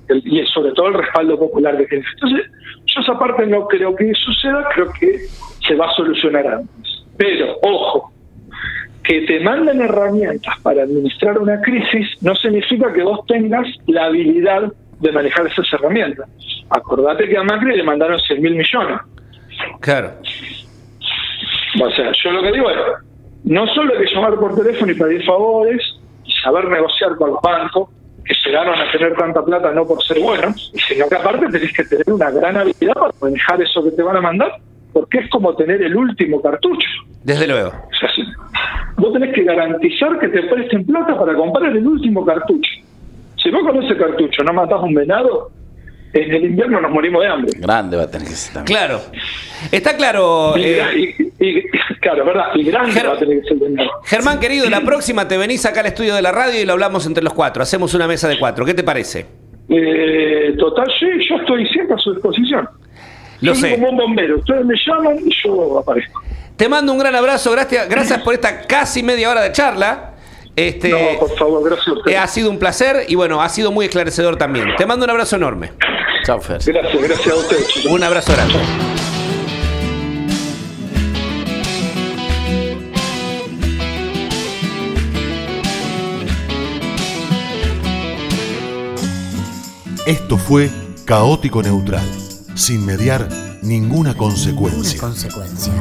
Y 0.09 0.45
sobre 0.47 0.73
todo 0.73 0.89
el 0.89 0.95
respaldo 0.95 1.39
popular 1.39 1.77
que 1.79 1.87
tiene. 1.87 2.05
Entonces, 2.15 2.51
yo 2.87 3.01
esa 3.01 3.19
parte 3.19 3.47
no 3.47 3.67
creo 3.67 3.95
que 3.95 4.13
suceda, 4.15 4.69
creo 4.75 4.93
que 4.99 5.21
se 5.67 5.75
va 5.77 5.87
a 5.87 5.95
solucionar 5.95 6.47
antes. 6.47 7.05
Pero, 7.17 7.57
ojo, 7.63 8.13
que 9.03 9.23
te 9.23 9.41
manden 9.41 9.81
herramientas 9.81 10.59
para 10.63 10.83
administrar 10.83 11.39
una 11.39 11.61
crisis 11.61 12.09
no 12.23 12.35
significa 12.35 12.93
que 12.93 13.03
vos 13.03 13.25
tengas 13.27 13.67
la 13.87 14.07
habilidad 14.07 14.73
de 15.01 15.13
manejar 15.13 15.47
esas 15.47 15.71
herramientas. 15.73 16.29
Acordate 16.71 17.29
que 17.29 17.37
a 17.37 17.43
Macri 17.43 17.77
le 17.77 17.83
mandaron 17.83 18.19
100 18.19 18.43
mil 18.43 18.55
millones. 18.57 18.99
Claro. 19.81 20.13
O 21.83 21.91
sea, 21.91 22.13
yo 22.23 22.31
lo 22.31 22.43
que 22.43 22.53
digo 22.53 22.71
es, 22.71 22.77
no 23.45 23.67
solo 23.69 23.93
hay 23.93 24.05
que 24.05 24.15
llamar 24.15 24.35
por 24.37 24.55
teléfono 24.55 24.93
y 24.93 24.95
pedir 24.95 25.25
favores 25.25 25.83
y 26.25 26.33
saber 26.43 26.69
negociar 26.69 27.17
con 27.17 27.31
los 27.31 27.43
bancos, 27.43 27.89
que 28.25 28.35
llegaron 28.47 28.79
a 28.81 28.91
tener 28.91 29.15
tanta 29.15 29.45
plata 29.45 29.73
no 29.73 29.87
por 29.87 30.03
ser 30.03 30.19
buenos, 30.21 30.73
sino 30.89 31.09
que 31.09 31.15
aparte 31.15 31.47
tenés 31.49 31.73
que 31.73 31.85
tener 31.85 32.11
una 32.11 32.31
gran 32.31 32.57
habilidad 32.57 32.95
para 32.95 33.13
manejar 33.21 33.61
eso 33.61 33.85
que 33.85 33.91
te 33.91 34.03
van 34.03 34.17
a 34.17 34.21
mandar, 34.21 34.53
porque 34.93 35.19
es 35.19 35.31
como 35.31 35.55
tener 35.55 35.83
el 35.83 35.95
último 35.95 36.41
cartucho. 36.41 36.89
Desde 37.23 37.47
luego. 37.47 37.69
O 37.69 37.95
sea, 37.95 38.09
vos 38.97 39.13
tenés 39.13 39.35
que 39.35 39.45
garantizar 39.45 40.19
que 40.19 40.29
te 40.29 40.43
presten 40.45 40.87
plata 40.87 41.19
para 41.19 41.35
comprar 41.35 41.77
el 41.77 41.87
último 41.87 42.25
cartucho. 42.25 42.71
Si 43.37 43.51
vos 43.51 43.63
con 43.63 43.83
ese 43.83 43.97
cartucho 43.97 44.43
no 44.43 44.55
matás 44.55 44.81
un 44.83 44.95
venado, 44.95 45.51
en 46.15 46.33
el 46.35 46.45
invierno 46.45 46.81
nos 46.81 46.91
morimos 46.91 47.23
de 47.23 47.29
hambre. 47.29 47.53
Grande 47.59 47.97
va 47.97 48.05
a 48.05 48.11
tener 48.11 48.27
que 48.29 48.35
ser 48.35 48.55
también. 48.55 48.79
Claro. 48.79 49.01
Está 49.73 49.97
claro. 49.97 50.55
Y, 50.57 50.63
eh, 50.63 51.17
y- 51.39 51.47
y- 51.49 51.63
claro, 52.01 52.25
¿verdad? 52.25 52.47
Y 52.55 52.65
grande 52.65 52.93
Ger- 52.93 53.09
va 53.09 53.15
a 53.15 53.19
tener 53.19 53.41
que 53.41 53.45
ser 53.49 53.53
el 53.55 53.59
venado. 53.61 53.91
Germán, 54.05 54.39
querido, 54.41 54.69
la 54.71 54.81
próxima 54.83 55.27
te 55.29 55.37
venís 55.37 55.65
acá 55.67 55.81
al 55.81 55.87
estudio 55.87 56.15
de 56.15 56.23
la 56.23 56.33
radio 56.33 56.61
y 56.61 56.65
lo 56.65 56.73
hablamos 56.75 57.07
entre 57.07 57.23
los 57.25 57.35
cuatro. 57.35 57.63
Hacemos 57.63 57.93
una 57.95 58.07
mesa 58.07 58.29
de 58.29 58.39
cuatro. 58.39 58.65
¿Qué 58.65 58.75
te 58.75 58.83
parece? 58.85 59.27
Eh, 59.69 60.55
total, 60.59 60.87
sí, 60.99 61.07
yo 61.29 61.37
estoy 61.37 61.67
siempre 61.69 61.95
a 61.97 61.99
su 61.99 62.13
disposición. 62.13 62.69
Lo 63.41 63.53
yo 63.53 63.55
soy 63.61 63.71
sé. 63.71 63.75
como 63.77 63.91
un 63.91 63.97
bombero. 63.97 64.39
Ustedes 64.39 64.65
me 64.65 64.75
llaman 64.87 65.17
y 65.25 65.31
yo 65.43 65.79
aparezco. 65.79 66.23
Te 66.57 66.69
mando 66.69 66.93
un 66.93 66.99
gran 66.99 67.15
abrazo. 67.17 67.51
Gracias, 67.51 67.89
gracias 67.89 68.21
por 68.23 68.35
esta 68.35 68.63
casi 68.67 69.03
media 69.03 69.29
hora 69.31 69.41
de 69.43 69.53
charla. 69.53 70.14
Este, 70.57 70.91
no, 70.91 71.19
por 71.19 71.37
favor, 71.37 71.65
gracias 71.65 71.89
a 71.89 71.91
eh, 71.91 71.95
ustedes. 71.95 72.19
ha 72.19 72.27
sido 72.29 72.51
un 72.51 72.59
placer 72.59 73.07
y 73.09 73.15
bueno, 73.17 73.43
ha 73.43 73.49
sido 73.49 73.73
muy 73.73 73.87
esclarecedor 73.87 74.37
también. 74.37 74.77
Te 74.77 74.87
mando 74.87 75.05
un 75.05 75.11
abrazo 75.11 75.37
enorme. 75.37 75.73
Chao, 76.25 76.41
Fer. 76.41 76.61
Gracias, 76.65 77.03
gracias 77.03 77.35
a 77.35 77.37
ustedes, 77.37 77.69
chicos. 77.69 77.93
Un 77.93 78.03
abrazo 78.05 78.33
grande. 78.33 78.55
Esto 90.07 90.37
fue 90.37 90.71
Caótico 91.07 91.63
Neutral, 91.63 92.05
sin 92.55 92.85
mediar 92.85 93.27
ninguna 93.63 94.15
consecuencia. 94.15 95.01
consecuencia. 95.01 95.73